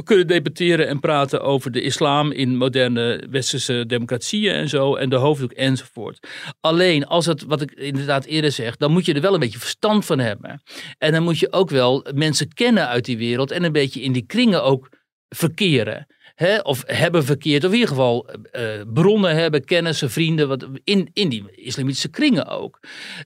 [0.03, 4.95] kunnen debatteren en praten over de islam in moderne westerse democratieën en zo.
[4.95, 6.27] En de hoofddoek enzovoort.
[6.59, 9.59] Alleen als het, wat ik inderdaad eerder zeg, dan moet je er wel een beetje
[9.59, 10.61] verstand van hebben.
[10.97, 14.11] En dan moet je ook wel mensen kennen uit die wereld en een beetje in
[14.11, 14.89] die kringen ook
[15.29, 16.07] verkeren.
[16.35, 18.63] Hè, of hebben verkeerd, of in ieder geval eh,
[18.93, 22.79] bronnen hebben, kennissen, vrienden, wat, in, in die islamitische kringen ook.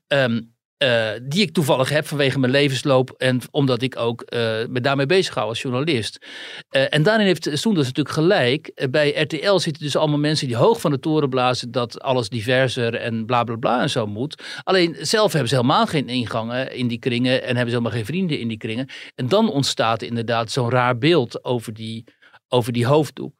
[0.08, 0.40] Ehm,
[0.78, 4.40] eh, die ik toevallig heb vanwege mijn levensloop en omdat ik ook eh,
[4.70, 6.26] me daarmee bezig hou als journalist.
[6.70, 8.88] En daarin heeft Soenders natuurlijk gelijk.
[8.90, 12.96] Bij RTL zitten dus allemaal mensen die hoog van de toren blazen dat alles diverser
[12.96, 14.44] en bla bla bla en zo moet.
[14.64, 18.06] Alleen zelf hebben ze helemaal geen ingangen in die kringen en hebben ze helemaal geen
[18.06, 18.90] vrienden in die kringen.
[19.16, 22.04] En dan ontstaat inderdaad zo'n raar beeld over die,
[22.50, 23.34] over die hoofddoek.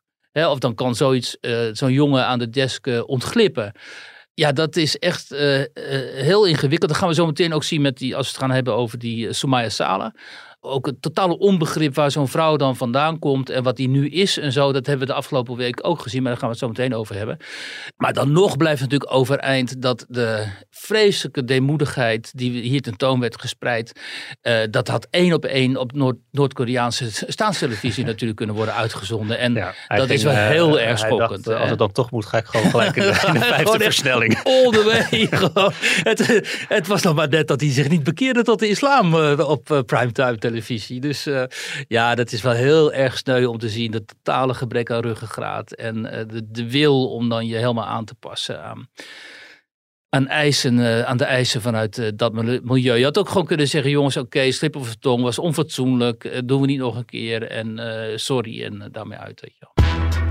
[0.46, 3.72] Of dan kan zoiets, eh, zo'n jongen aan de desk eh, ontglippen.
[4.34, 5.62] Ja, dat is echt eh,
[6.14, 6.90] heel ingewikkeld.
[6.90, 9.00] Dat gaan we zo meteen ook zien met die, als we het gaan hebben over
[9.00, 10.14] die uh, Soumaya Sala.
[10.60, 14.38] Ook het totale onbegrip waar zo'n vrouw dan vandaan komt en wat die nu is
[14.40, 14.72] en zo.
[14.72, 16.96] Dat hebben we de afgelopen week ook gezien, maar daar gaan we het zo meteen
[17.00, 17.38] over hebben.
[17.96, 24.02] Maar dan nog blijft natuurlijk overeind dat de vreselijke deemoedigheid die hier tentoon werd gespreid.
[24.42, 29.40] eh, dat had één op één op Noord- Noord-Koreaanse staatstelevisie natuurlijk kunnen worden uitgezonden.
[29.40, 31.48] En Ja, dat is wel eh, heel erg schokkend.
[31.48, 33.80] eh, als het dan toch moet, ga ik gewoon gelijk in de, in de vijfde
[33.84, 34.36] versnelling.
[34.44, 35.28] All the way.
[36.12, 39.50] het, het was nog maar net dat hij zich niet bekeerde tot de islam eh,
[39.50, 40.38] op primetime
[41.00, 41.44] Dus eh,
[41.88, 43.92] ja, dat is wel heel erg sneu om te zien.
[43.92, 45.72] Dat totale gebrek aan ruggengraat.
[45.72, 48.90] En eh, de, de wil om dan je helemaal aan te passen aan,
[50.10, 52.98] aan, eisen, eh, aan de eisen vanuit dat mili- milieu.
[52.98, 56.42] Je had ook gewoon kunnen zeggen, jongens, oké, slip of tong was onfatsoenlijk.
[56.46, 57.44] doen we niet nog een keer.
[57.44, 57.80] En
[58.20, 59.42] sorry, en daarmee uit.
[59.42, 60.27] Weet je wel.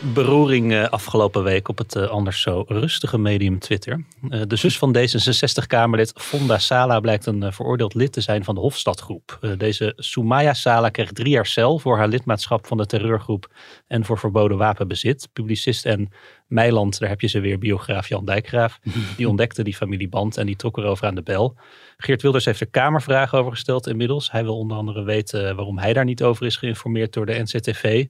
[0.00, 4.04] Beroering eh, afgelopen week op het eh, anders zo rustige medium Twitter.
[4.30, 8.60] Eh, de zus van D66-Kamerlid Fonda Sala blijkt een veroordeeld lid te zijn van de
[8.60, 9.54] Hofstadgroep.
[9.58, 13.52] Deze Soumaya Sala kreeg drie jaar cel voor haar lidmaatschap van de terreurgroep
[13.86, 15.28] en voor verboden wapenbezit.
[15.32, 16.08] Publicist en
[16.46, 18.78] Meiland, daar heb je ze weer, biograaf Jan Dijkgraaf,
[19.16, 21.56] die ontdekte die familieband en die trok erover aan de bel.
[21.96, 24.30] Geert Wilders heeft er kamervragen over gesteld inmiddels.
[24.30, 28.06] Hij wil onder andere weten waarom hij daar niet over is geïnformeerd door de NCTV.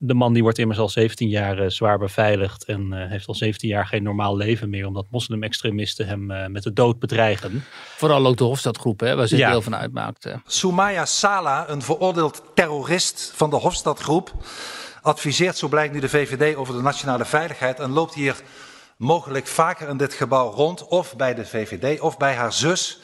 [0.00, 3.68] De man die wordt immers al 17 jaar zwaar beveiligd en eh, heeft al 17
[3.68, 7.64] jaar geen normaal leven meer, omdat moslimextremisten hem eh, met de dood bedreigen.
[7.96, 9.50] Vooral ook de Hofstadgroep, hè, waar ze Ja.
[9.50, 10.42] deel van uitmaakten.
[10.46, 14.32] Soumaya Sala, een veroordeeld terrorist van de Hofstadgroep,
[15.02, 18.36] adviseert, zo blijkt nu de VVD, over de nationale veiligheid en loopt hier
[18.96, 23.00] mogelijk vaker in dit gebouw rond, of bij de VVD of bij haar zus,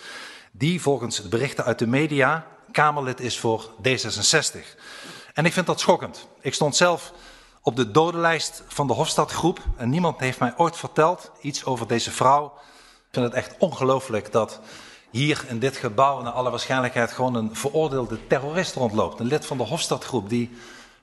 [0.52, 4.58] die volgens de berichten uit de media Kamerlid is voor D66.
[5.34, 6.28] En ik vind dat schokkend.
[6.40, 7.12] Ik stond zelf
[7.62, 9.60] op de dodenlijst van de Hofstadgroep.
[9.76, 12.44] En niemand heeft mij ooit verteld iets over deze vrouw.
[12.96, 14.60] Ik vind het echt ongelooflijk dat
[15.10, 19.20] hier in dit gebouw naar alle waarschijnlijkheid gewoon een veroordeelde terrorist rondloopt.
[19.20, 20.50] Een lid van de Hofstadgroep die,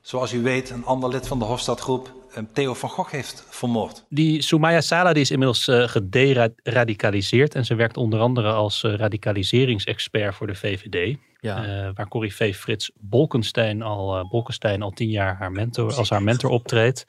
[0.01, 4.05] zoals u weet, een ander lid van de Hofstadgroep, eh, Theo van Gogh, heeft vermoord.
[4.09, 8.95] Die Soumaya Sala die is inmiddels uh, gederadicaliseerd en ze werkt onder andere als uh,
[8.95, 11.17] radicaliseringsexpert voor de VVD.
[11.39, 11.65] Ja.
[11.65, 16.23] Uh, waar Corrie Frits Bolkenstein al, uh, Bolkenstein al tien jaar haar mentor, als haar
[16.23, 17.05] mentor optreedt.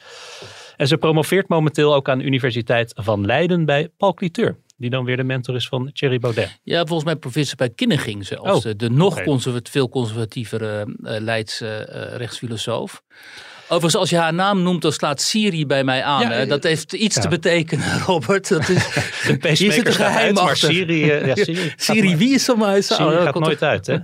[0.77, 4.57] En ze promoveert momenteel ook aan de Universiteit van Leiden bij Paul Cliteur.
[4.83, 6.61] Die dan weer de mentor is van Thierry Baudet.
[6.63, 8.51] Ja, volgens mij professor bij Kinneging zelfs.
[8.51, 9.25] Oh, de, de nog okay.
[9.25, 13.03] conservat, veel conservatievere uh, Leidse rechtsfilosoof.
[13.63, 16.21] Overigens, als je haar naam noemt, dan slaat Siri bij mij aan.
[16.21, 17.21] Ja, dat heeft iets ja.
[17.23, 18.49] te betekenen, Robert.
[18.49, 18.87] Dat is,
[19.59, 20.73] hier zit een geheim uit, achter.
[20.73, 22.83] Siri, uh, ja, Siri, Siri wie is er maar?
[22.83, 23.99] Siri gaat nooit uit, hè?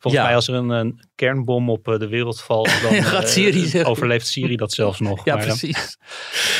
[0.00, 3.88] Volgens mij als er een, een, kernbom op de wereld valt, dan gaat Siri uh,
[3.88, 5.24] overleeft Siri dat zelfs nog.
[5.24, 5.98] Ja, maar, precies.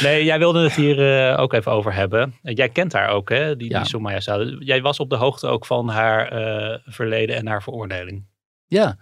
[0.02, 2.34] Nee, jij wilde het hier uh, ook even over hebben.
[2.42, 3.56] Jij kent haar ook, hè?
[3.56, 3.78] Die, ja.
[3.78, 4.20] die Somaya.
[4.58, 6.32] Jij was op de hoogte ook van haar
[6.84, 8.26] verleden en haar veroordeling.
[8.66, 8.98] Ja.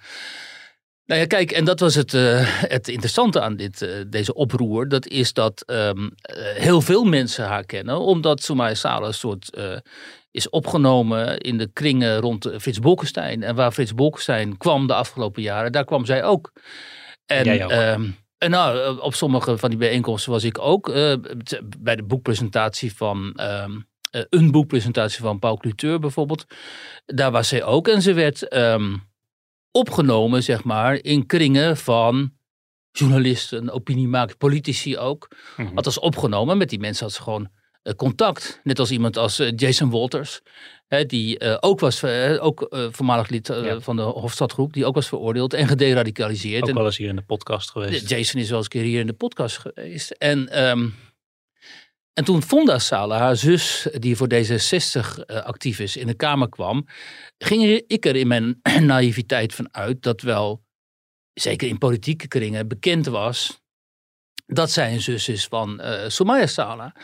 [1.09, 4.89] Nou ja, kijk, en dat was het, uh, het interessante aan dit, uh, deze oproer.
[4.89, 6.11] Dat is dat um, uh,
[6.55, 8.01] heel veel mensen haar kennen.
[8.01, 9.59] Omdat Soumaya Sala een soort
[10.39, 13.43] is opgenomen in de kringen rond Frits Bolkestein.
[13.43, 16.53] En waar Frits Bolkestein kwam de afgelopen jaren, daar kwam zij ook.
[17.27, 17.71] En, Jij ook.
[17.71, 20.87] Um, en nou, op sommige van die bijeenkomsten was ik ook.
[21.79, 23.41] bij de boekpresentatie van...
[23.41, 26.45] Um, een boekpresentatie van Paul Cluteur bijvoorbeeld.
[27.07, 27.89] Daar was zij ook.
[27.89, 28.49] En ze werd
[29.71, 32.33] opgenomen, zeg maar, in kringen van
[32.93, 35.29] journalisten, opiniemakers, politici ook.
[35.75, 36.59] Had als opgenomen.
[36.59, 37.49] Met die mensen had ze gewoon
[37.97, 38.61] contact.
[38.63, 40.41] Net als iemand als uh, Jason Walters.
[40.87, 42.05] Hè, die uh, ook was,
[42.39, 43.81] ook voormalig lid ja.
[43.81, 44.73] van de Hofstadgroep.
[44.73, 46.69] Die ook was veroordeeld en gederadicaliseerd.
[46.69, 48.09] Ook wel eens hier in de podcast geweest.
[48.09, 50.11] Jason is wel eens een keer hier in de podcast geweest.
[50.11, 50.69] En...
[50.69, 50.95] Um,
[52.19, 56.49] en toen Fonda Sala, haar zus, die voor D66 uh, actief is, in de Kamer
[56.49, 56.87] kwam,
[57.39, 60.65] ging ik er in mijn naïviteit van uit dat wel,
[61.35, 63.61] zeker in politieke kringen, bekend was
[64.47, 66.95] dat zij een zus is van Soumaya Sala.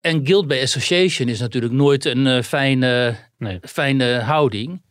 [0.00, 3.58] En guilt by association is natuurlijk nooit een uh, fijne, nee.
[3.62, 4.82] fijne houding.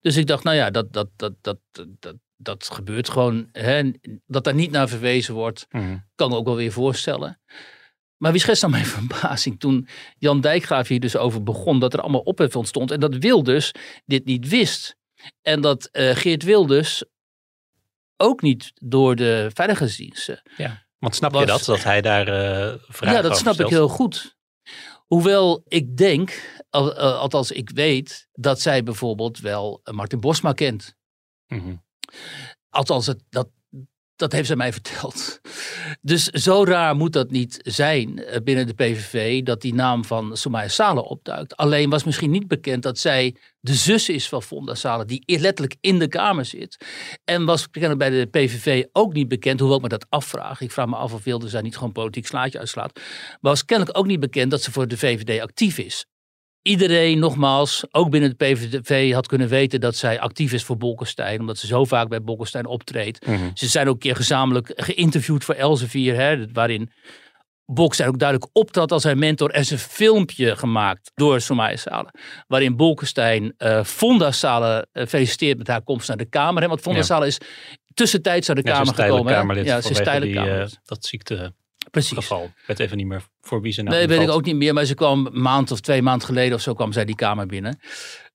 [0.00, 3.48] Dus ik dacht, nou ja, dat, dat, dat, dat, dat, dat gebeurt gewoon.
[3.52, 3.90] Hè,
[4.26, 6.04] dat daar niet naar verwezen wordt, mm.
[6.14, 7.40] kan ik ook wel weer voorstellen.
[8.16, 9.88] Maar wie schetst nou mijn verbazing toen
[10.18, 13.72] Jan Dijkgraaf hier dus over begon dat er allemaal ophef ontstond en dat Wilders
[14.04, 14.96] dit niet wist.
[15.42, 17.04] En dat uh, Geert Wilders
[18.16, 20.42] ook niet door de veiligheidsdiensten.
[20.56, 23.70] Ja, want snap was, je dat, dat hij daar uh, vragen Ja, dat snap stelt?
[23.70, 24.36] ik heel goed.
[25.12, 30.96] Hoewel ik denk, al, uh, althans ik weet, dat zij bijvoorbeeld wel Martin Bosma kent.
[31.46, 31.82] Mm -hmm.
[32.68, 33.48] Althans, het, dat,
[34.16, 35.40] dat heeft zij mij verteld.
[36.00, 40.68] Dus zo raar moet dat niet zijn binnen de PVV dat die naam van Soumaya
[40.68, 41.56] Sale opduikt.
[41.56, 45.76] Alleen was misschien niet bekend dat zij de zus is van Fonda Sale, die letterlijk
[45.80, 46.76] in de Kamer zit.
[47.24, 50.60] En was bij de PVV ook niet bekend, hoewel ik me dat afvraag.
[50.60, 52.94] Ik vraag me af of Wilders daar niet gewoon politiek slaatje uitslaat.
[52.94, 56.06] Maar was kennelijk ook niet bekend dat ze voor de VVD actief is
[56.62, 61.40] iedereen, nogmaals, ook binnen de PVV had kunnen weten dat zij actief is voor Bolkestein.
[61.40, 63.26] Omdat ze zo vaak bij Bolkestein optreedt.
[63.26, 63.50] Mhm.
[63.54, 66.14] Ze zijn ook een keer gezamenlijk geïnterviewd voor Elsevier.
[66.14, 66.92] Hè, waarin
[67.66, 69.50] Bolkestein ook duidelijk optrad als zijn mentor.
[69.50, 72.14] En ze een filmpje gemaakt door Soumaya Sale.
[72.46, 76.62] Waarin Bolkestein uh, Fonda uh, feliciteert met haar komst naar de Kamer.
[76.62, 77.24] Hè, want Fonda Ja.
[77.24, 77.38] Is
[77.94, 79.40] tussentijds naar de Ja, is Kamer tijdelijk gekomen.
[79.40, 80.80] Kamerlid ja, ze is tijdelijk die, eh, Kamerlid.
[80.84, 81.60] dat ziektegeval.
[81.92, 82.30] Precies.
[82.30, 84.74] Ik weet even niet meer voor wie ze nou Nee, weet ik ook niet meer.
[84.74, 87.46] Maar ze kwam een maand of twee maanden geleden of zo kwam zij die kamer
[87.46, 87.78] binnen.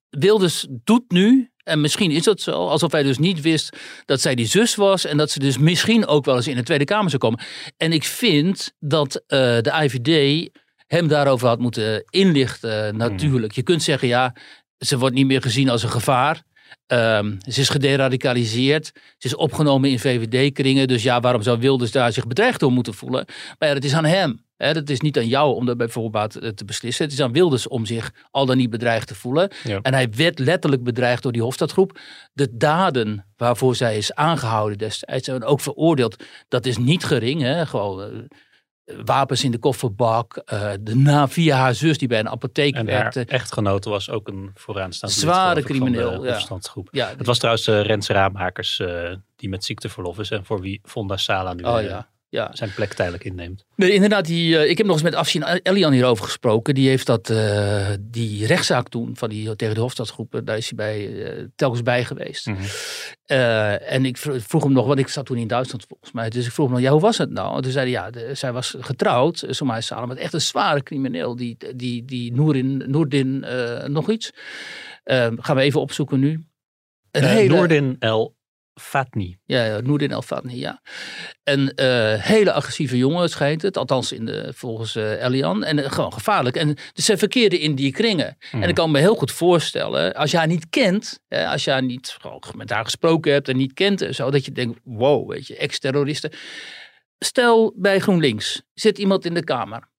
[0.09, 4.35] Wilders doet nu, en misschien is dat zo, alsof hij dus niet wist dat zij
[4.35, 5.05] die zus was.
[5.05, 7.39] En dat ze dus misschien ook wel eens in de Tweede Kamer zou komen.
[7.77, 10.49] En ik vind dat eh, de IVD
[10.87, 13.53] hem daarover had moeten inlichten natuurlijk.
[13.53, 14.35] Je kunt zeggen, ja,
[14.77, 16.43] ze wordt niet meer gezien als een gevaar.
[16.87, 18.91] Ehm, ze is gederadicaliseerd.
[19.17, 20.87] Ze is opgenomen in VVD-kringen.
[20.87, 23.25] Dus ja, waarom zou Wilders daar zich bedreigd door moeten voelen?
[23.59, 24.45] Maar ja, dat is aan hem.
[24.57, 24.73] Hè?
[24.73, 27.05] Dat is niet aan jou om dat bij voorbaat eh, te beslissen.
[27.05, 29.51] Het is aan Wilders om zich al dan niet bedreigd te voelen.
[29.63, 29.79] Ja.
[29.81, 31.99] En hij werd letterlijk bedreigd door die Hofstadgroep.
[32.33, 37.41] De daden waarvoor zij is aangehouden destijds en ook veroordeeld, dat is niet gering.
[37.41, 37.65] Hè?
[37.65, 38.19] Gewoon eh,
[39.05, 40.35] wapens in de kofferbak.
[40.35, 43.25] eh, de na via haar zus die bij een apotheek En haar werkte.
[43.25, 47.09] echtgenote was ook een vooraanstaand Zware crimineel, ja.
[47.17, 51.17] Het was trouwens eh, Rens Raammakers eh, die met ziekteverlof is en voor wie Fonda
[51.17, 52.09] Sala nu Oh, eh, ja.
[52.29, 52.49] Ja.
[52.53, 53.65] zijn plek tijdelijk inneemt.
[53.75, 56.75] Nee, inderdaad, die, eh, ik heb nog eens met Afshin Elian hierover gesproken.
[56.75, 60.75] Die heeft dat, eh, die rechtszaak toen van die, tegen de Hofstadsgroep, daar is hij
[60.75, 62.45] bij, eh, telkens bij geweest.
[62.45, 62.61] Mhm.
[63.85, 66.29] En ik vro- vroeg hem nog, want ik zat toen in Duitsland volgens mij.
[66.29, 67.55] Dus ik vroeg hem nog, ja, hoe was het nou?
[67.55, 70.83] En toen zei hij, ja, de- zij was getrouwd, Somaya Salem, met echt een zware
[70.83, 71.35] crimineel.
[71.35, 72.33] Die, die, die
[73.43, 74.31] eh, nog iets.
[75.37, 76.45] Gaan we even opzoeken nu.
[77.11, 78.36] Een hele- Noordin El
[78.79, 79.37] Fatni.
[79.45, 80.81] ja, ja, Noordin El Fatni, ja.
[81.43, 85.63] Een eh, hele agressieve jongen schijnt het, althans in de, volgens eh, Elian.
[85.63, 86.55] En eh, gewoon gevaarlijk.
[86.55, 88.37] En dus zij verkeerden in die kringen.
[88.51, 91.71] En ik kan me heel goed voorstellen, als je haar niet kent, hè, als je
[91.71, 94.79] haar niet gewoon met haar gesproken hebt en niet kent en zo, dat je denkt,
[94.83, 96.31] wow, weet je, ex-terroristen.
[97.19, 99.89] Stel bij GroenLinks zit iemand in de kamer.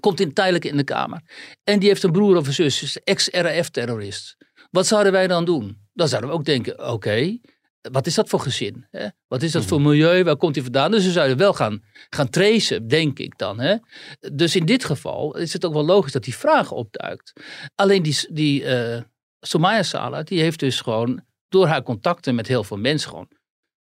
[0.00, 1.20] Komt in, tijdelijk in de kamer.
[1.64, 4.36] En die heeft een broer of een zus, is ex-RAF-terrorist.
[4.70, 5.88] Wat zouden wij dan doen?
[5.92, 7.38] Dan zouden we ook denken, oké,
[7.80, 8.86] wat is dat voor gezin?
[8.90, 9.06] Hè?
[9.28, 10.24] Wat is dat voor milieu?
[10.24, 10.90] Waar komt hij vandaan?
[10.90, 13.60] Dus we zouden wel gaan, gaan tracen, denk ik dan.
[13.60, 13.76] Hè?
[14.32, 17.32] Dus in dit geval is het ook wel logisch dat die vraag opduikt.
[17.74, 19.02] Alleen die, die eh
[19.40, 23.28] Somaya Sala, die heeft dus gewoon door haar contacten met heel veel mensen gewoon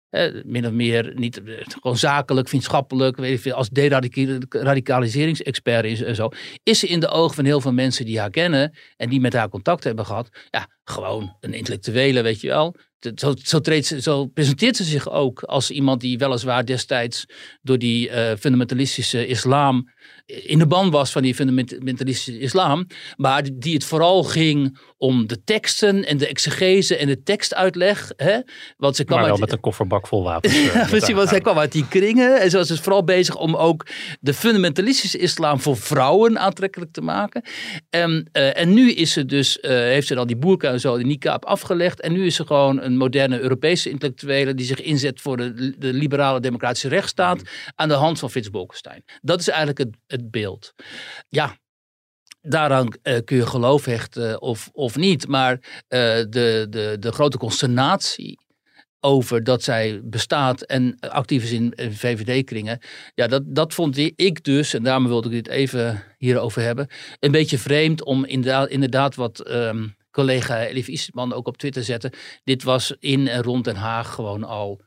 [0.09, 6.15] hè, min of meer niet eh, gewoon zakelijk, vriendschappelijk, weet veel, als deradicaliseringsexpert is en
[6.15, 6.29] zo,
[6.63, 9.33] is ze in de ogen van heel veel mensen die haar kennen en die met
[9.33, 12.75] haar contact hebben gehad, ja, gewoon een intellectuele, weet je wel.
[13.15, 17.25] Zo, zo, treedt zo presenteert ze zich ook als iemand die weliswaar destijds
[17.61, 19.91] door die eh, fundamentalistische islam
[20.25, 25.43] in de ban was van die fundamentalistische islam, maar die het vooral ging om de
[25.43, 28.11] teksten en de exegese en de tekstuitleg.
[28.15, 28.39] Hè?
[28.77, 30.53] Want ze kwam Maar wel uit- met een kofferbak vol wapens.
[30.57, 32.41] eh, ja, precies, want zij kwam uit die kringen.
[32.41, 33.85] En ze was dus vooral bezig om ook
[34.19, 37.43] de fundamentalistische islam voor vrouwen aantrekkelijk te maken.
[37.89, 40.97] En, eh, en nu is ze dus, eh, heeft ze dan die boerka en zo,
[40.97, 42.01] die niqab afgelegd.
[42.01, 45.93] En nu is ze gewoon een moderne Europese intellectuele die zich inzet voor de, de
[45.93, 47.41] liberale democratische rechtsstaat
[47.75, 49.03] aan de hand van Frits Bolkestein.
[49.21, 50.73] Dat is eigenlijk het, het beeld.
[51.29, 51.57] Ja,
[52.43, 55.27] daaraan eh, kun je geloof hechten of, of niet.
[55.27, 55.53] Maar
[55.87, 58.41] eh, de, de, de grote consternatie
[58.99, 62.79] over dat zij bestaat en actief is in, in VVD-kringen.
[63.15, 66.87] Ja, dat, dat vond ik dus, en daarom wilde ik dit even hierover hebben,
[67.19, 72.11] een beetje vreemd om inderdaad, inderdaad wat ehm, collega Elif Isman ook op Twitter zette.
[72.43, 74.81] Dit was in en rond Den Haag gewoon al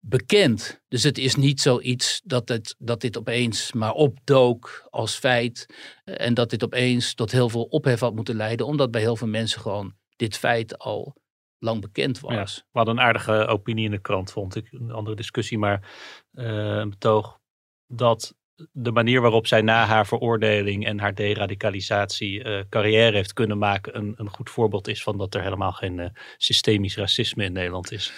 [0.00, 0.80] bekend.
[0.88, 5.66] Dus het is niet zoiets dat, het, dat dit opeens maar opdook als feit.
[6.04, 8.66] eh, En dat dit opeens tot heel veel ophef had moeten leiden.
[8.66, 11.16] Omdat bij heel veel mensen gewoon dit feit al
[11.58, 12.32] lang bekend was.
[12.32, 14.68] Ja, we hadden een aardige opinie in de krant, vond ik.
[14.72, 15.90] Een andere discussie, maar
[16.32, 16.46] eh,
[16.76, 17.38] een betoog
[17.86, 18.34] dat
[18.72, 23.96] de manier waarop zij na haar veroordeling en haar deradicalisatie eh, carrière heeft kunnen maken,
[23.96, 28.12] een, een goed voorbeeld is van dat er helemaal geen systemisch racisme in Nederland is.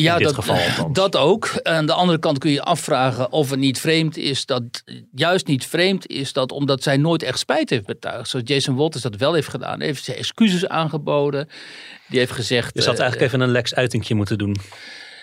[0.00, 1.60] Ja, dat, geval dat ook.
[1.62, 4.62] Aan de andere kant kun je afvragen of het niet vreemd is dat,
[5.14, 8.28] juist niet vreemd is dat, omdat zij nooit echt spijt heeft betuigd.
[8.28, 9.80] Zoals Jason Walters dat wel heeft gedaan.
[9.80, 11.48] Heeft ze excuses aangeboden.
[12.08, 12.74] Die heeft gezegd.
[12.74, 14.56] Je had eh, eigenlijk even een Lex uitingje moeten doen.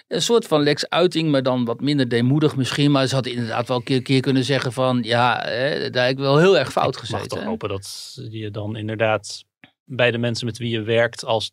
[0.07, 2.91] een soort van Lex Uiting, maar dan wat minder deemoedig misschien.
[2.91, 6.13] Maar ze had inderdaad wel een keer, keer kunnen zeggen van, ja, hè, daar heb
[6.13, 7.37] ik wel heel erg fout Ik mag gezeten.
[7.37, 9.43] toch hopen dat je dan inderdaad
[9.85, 11.51] bij de mensen met wie je werkt als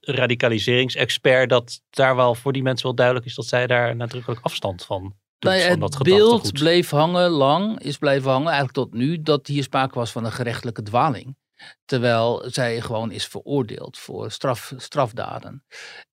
[0.00, 4.84] radicaliseringsexpert, dat daar wel voor die mensen wel duidelijk is dat zij daar nadrukkelijk afstand
[4.84, 5.50] van doet.
[5.50, 9.22] Nou ja, van dat het beeld bleef hangen lang, is blijven hangen, eigenlijk tot nu,
[9.22, 11.36] dat hier sprake was van een gerechtelijke dwaling.
[11.84, 15.64] Terwijl zij gewoon is veroordeeld voor straf, strafdaden.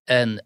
[0.04, 0.46] En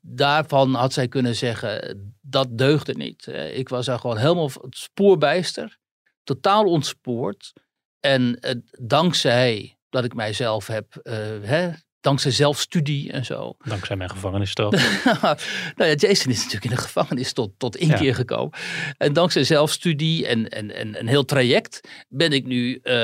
[0.00, 3.26] daarvan had zij kunnen zeggen, dat deugde niet.
[3.52, 5.78] Ik was daar gewoon helemaal spoorbijster,
[6.24, 7.52] totaal ontspoord.
[8.00, 11.70] En eh, dankzij dat ik mijzelf heb, eh, hè,
[12.00, 14.72] dankzij zelfstudie en zo, Dankzij mijn gevangenisstraf.
[15.76, 17.96] nou ja, Jason is natuurlijk in de gevangenis tot, tot één Ja.
[17.96, 18.52] keer gekomen.
[18.96, 22.94] En dankzij zelfstudie en, en, en een heel traject ben ik nu eh,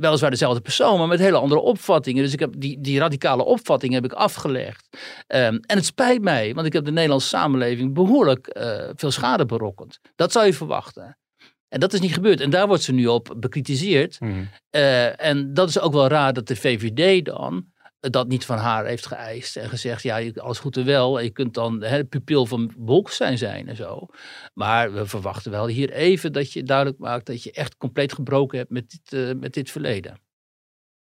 [0.00, 2.22] weliswaar dezelfde persoon, maar met hele andere opvattingen.
[2.22, 4.88] Dus ik heb die, die radicale opvattingen heb ik afgelegd.
[5.26, 9.46] Ehm, en het spijt mij, want ik heb de Nederlandse samenleving behoorlijk eh, veel schade
[9.46, 10.00] berokkend.
[10.16, 11.18] Dat zou je verwachten.
[11.68, 12.40] En dat is niet gebeurd.
[12.40, 14.16] En daar wordt ze nu op bekritiseerd.
[14.18, 14.48] Hmm.
[14.70, 17.72] Eh, en dat is ook wel raar dat de VVD dan
[18.10, 21.54] dat niet van haar heeft geëist en gezegd, ja, alles goed en wel, je kunt
[21.54, 24.06] dan hè, pupil van Bolkestein zijn en zo.
[24.54, 28.58] Maar we verwachten wel hier even dat je duidelijk maakt dat je echt compleet gebroken
[28.58, 30.20] hebt met dit, eh, met dit verleden.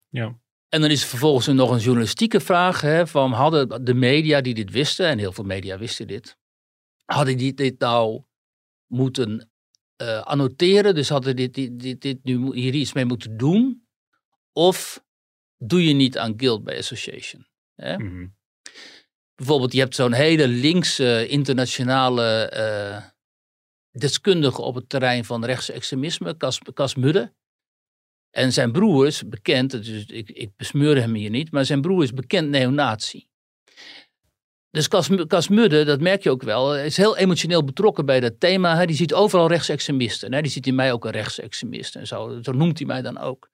[0.09, 0.38] Ja.
[0.68, 4.55] En dan is er vervolgens nog een journalistieke vraag, hè, van hadden de media die
[4.55, 6.38] dit wisten, en heel veel media wisten dit,
[7.05, 8.22] hadden die dit nou
[8.86, 9.51] moeten
[9.96, 13.86] eh, annoteren, dus hadden dit, dit, dit, dit nu hier iets mee moeten doen,
[14.53, 15.07] of
[15.59, 17.46] doe je niet aan guilt by association.
[17.74, 17.98] Hè?
[17.98, 18.26] Mhm.
[19.34, 23.04] bijvoorbeeld, je hebt zo'n hele linkse internationale eh,
[23.90, 27.32] deskundige op het terrein van rechtsextremisme, Cas, Cas Mudde.
[28.30, 32.02] En zijn broer is bekend, dus ik, ik besmeur hem hier niet, maar zijn broer
[32.02, 33.28] is bekend neonazi.
[34.70, 38.40] Dus Cas, Cas Mudde, dat merk je ook wel, is heel emotioneel betrokken bij dat
[38.40, 38.76] thema.
[38.76, 38.86] Hè.
[38.86, 40.32] Die ziet overal rechtsextremisten.
[40.32, 40.42] Hè.
[40.42, 42.38] Die ziet in mij ook een rechtsextremist en zo.
[42.42, 43.50] Zo noemt hij mij dan ook.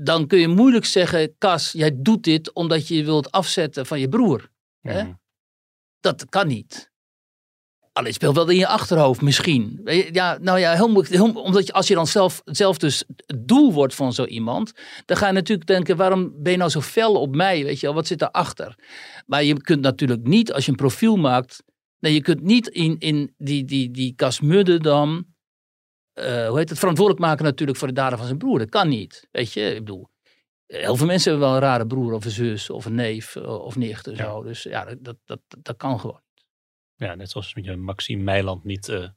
[0.00, 4.00] Dan kun je moeilijk zeggen, Cas, jij doet dit omdat je je wilt afzetten van
[4.00, 4.50] je broer.
[4.80, 5.02] Hè?
[5.02, 5.12] Mhm.
[6.00, 6.90] Dat kan niet.
[7.92, 9.80] Alleen speelt wel in je achterhoofd misschien.
[10.12, 13.94] Ja, nou ja, heel, omdat je, als je dan zelf, zelf dus het doel wordt
[13.94, 14.72] van zo iemand,
[15.04, 17.64] dan ga je natuurlijk denken, waarom ben je nou zo fel op mij?
[17.64, 18.78] Weet je wel, wat zit daarachter?
[19.26, 21.62] Maar je kunt natuurlijk niet, als je een profiel maakt,
[21.98, 24.78] nee, je kunt niet in, in die, die, die Cas Mudde
[26.16, 28.58] eh, hoe heet het, verantwoordelijk maken natuurlijk voor de daden van zijn broer.
[28.58, 29.74] Dat kan niet, weet je.
[29.74, 30.08] Ik bedoel,
[30.66, 33.64] heel veel mensen hebben wel een rare broer of een zus of een neef eh,
[33.64, 34.42] of nicht en zo.
[34.42, 36.20] Dus ja, dat, dat, dat, kan gewoon.
[36.94, 39.08] Ja, net zoals je Maxime Meiland niet eh,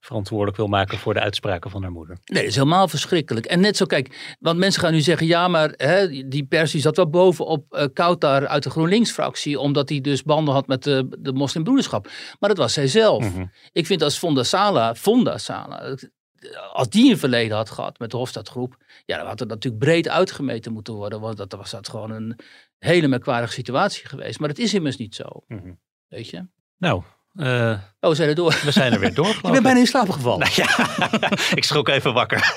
[0.00, 2.18] verantwoordelijk wil maken voor de uitspraken van haar moeder.
[2.24, 3.46] Nee, dat is helemaal verschrikkelijk.
[3.46, 6.80] En net zo, kijk, want mensen gaan nu zeggen, ja, maar hè, die pers die
[6.80, 11.16] zat wel bovenop eh Kautar uit de GroenLinks-fractie, omdat hij dus banden had met de,
[11.18, 12.08] de moslimbroederschap.
[12.38, 13.34] Maar dat was zij zelf.
[13.34, 13.46] Mhm.
[13.72, 15.96] Ik vind als Fonda Sala, Fonda Sala,
[16.72, 18.76] als die een verleden had gehad met de Hofstadgroep,
[19.06, 22.38] ja, dan had het natuurlijk breed uitgemeten moeten worden, want dat was dat gewoon een
[22.78, 24.38] hele merkwaardige situatie geweest.
[24.38, 25.72] Maar dat is immers niet zo, Mhm.
[26.08, 26.46] weet je.
[26.76, 27.02] Nou,
[27.40, 28.60] eh, Oh, we zijn er door.
[28.64, 29.26] we zijn er weer door.
[29.34, 29.62] Geloof ik.
[29.62, 30.38] bijna in slaap gevallen.
[30.38, 30.68] Nou ja,
[31.58, 32.52] ik schrok even wakker.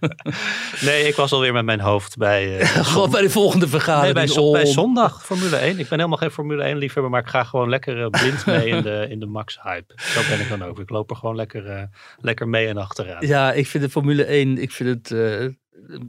[0.88, 4.14] nee, ik was alweer met mijn hoofd bij, eh, Gewoon bij de volgende nee, vergadering.
[4.14, 5.70] bij, zon- bij zondag Formule 1.
[5.70, 8.66] Ik ben helemaal geen Formule 1 liefhebber, maar ik ga gewoon lekker eh, blind mee
[8.66, 9.94] in de, in de Max hype.
[9.96, 10.78] Zo ben ik dan ook.
[10.78, 11.88] Ik loop er gewoon lekker,
[12.20, 13.26] lekker mee en achteraan.
[13.26, 15.10] Ja, ik vind de Formule 1, ik vind het...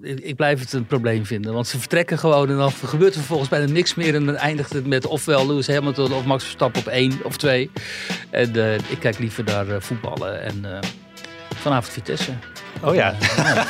[0.02, 1.54] ik, blijf het een probleem vinden.
[1.54, 4.16] Want ze vertrekken gewoon en dan gebeurt er vervolgens bijna niks meer.
[4.16, 7.72] En dan eindigt het met ofwel Lewis Hamilton of Max Verstappen op één of twee.
[8.30, 10.90] En eh, ik kijk liever naar eh, voetballen en eh,
[11.56, 12.32] vanavond Vitesse.
[12.82, 13.16] Oh ja.
[13.38, 13.66] ja,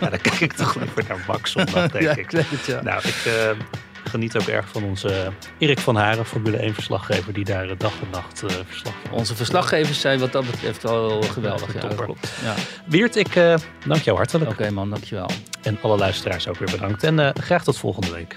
[0.10, 2.18] dan kijk ik toch liever naar Max zondag, denk ja, ik.
[2.18, 2.82] ik het.
[2.82, 3.56] Nou, ik
[4.08, 7.92] geniet ook erg van onze Erik van Haren, Formule 1 verslaggever, die daar eh, dag
[8.02, 11.74] en nacht eh, verslag van Onze verslaggevers zijn wat dat betreft wel geweldig.
[11.74, 12.32] Ja, dat klopt.
[12.42, 12.54] Ja.
[12.86, 13.54] Weert, ik eh,
[13.86, 14.50] dank jou hartelijk.
[14.50, 15.30] Oké man, dankjewel.
[15.62, 17.02] En alle luisteraars ook weer bedankt.
[17.02, 18.34] En eh, graag tot volgende week.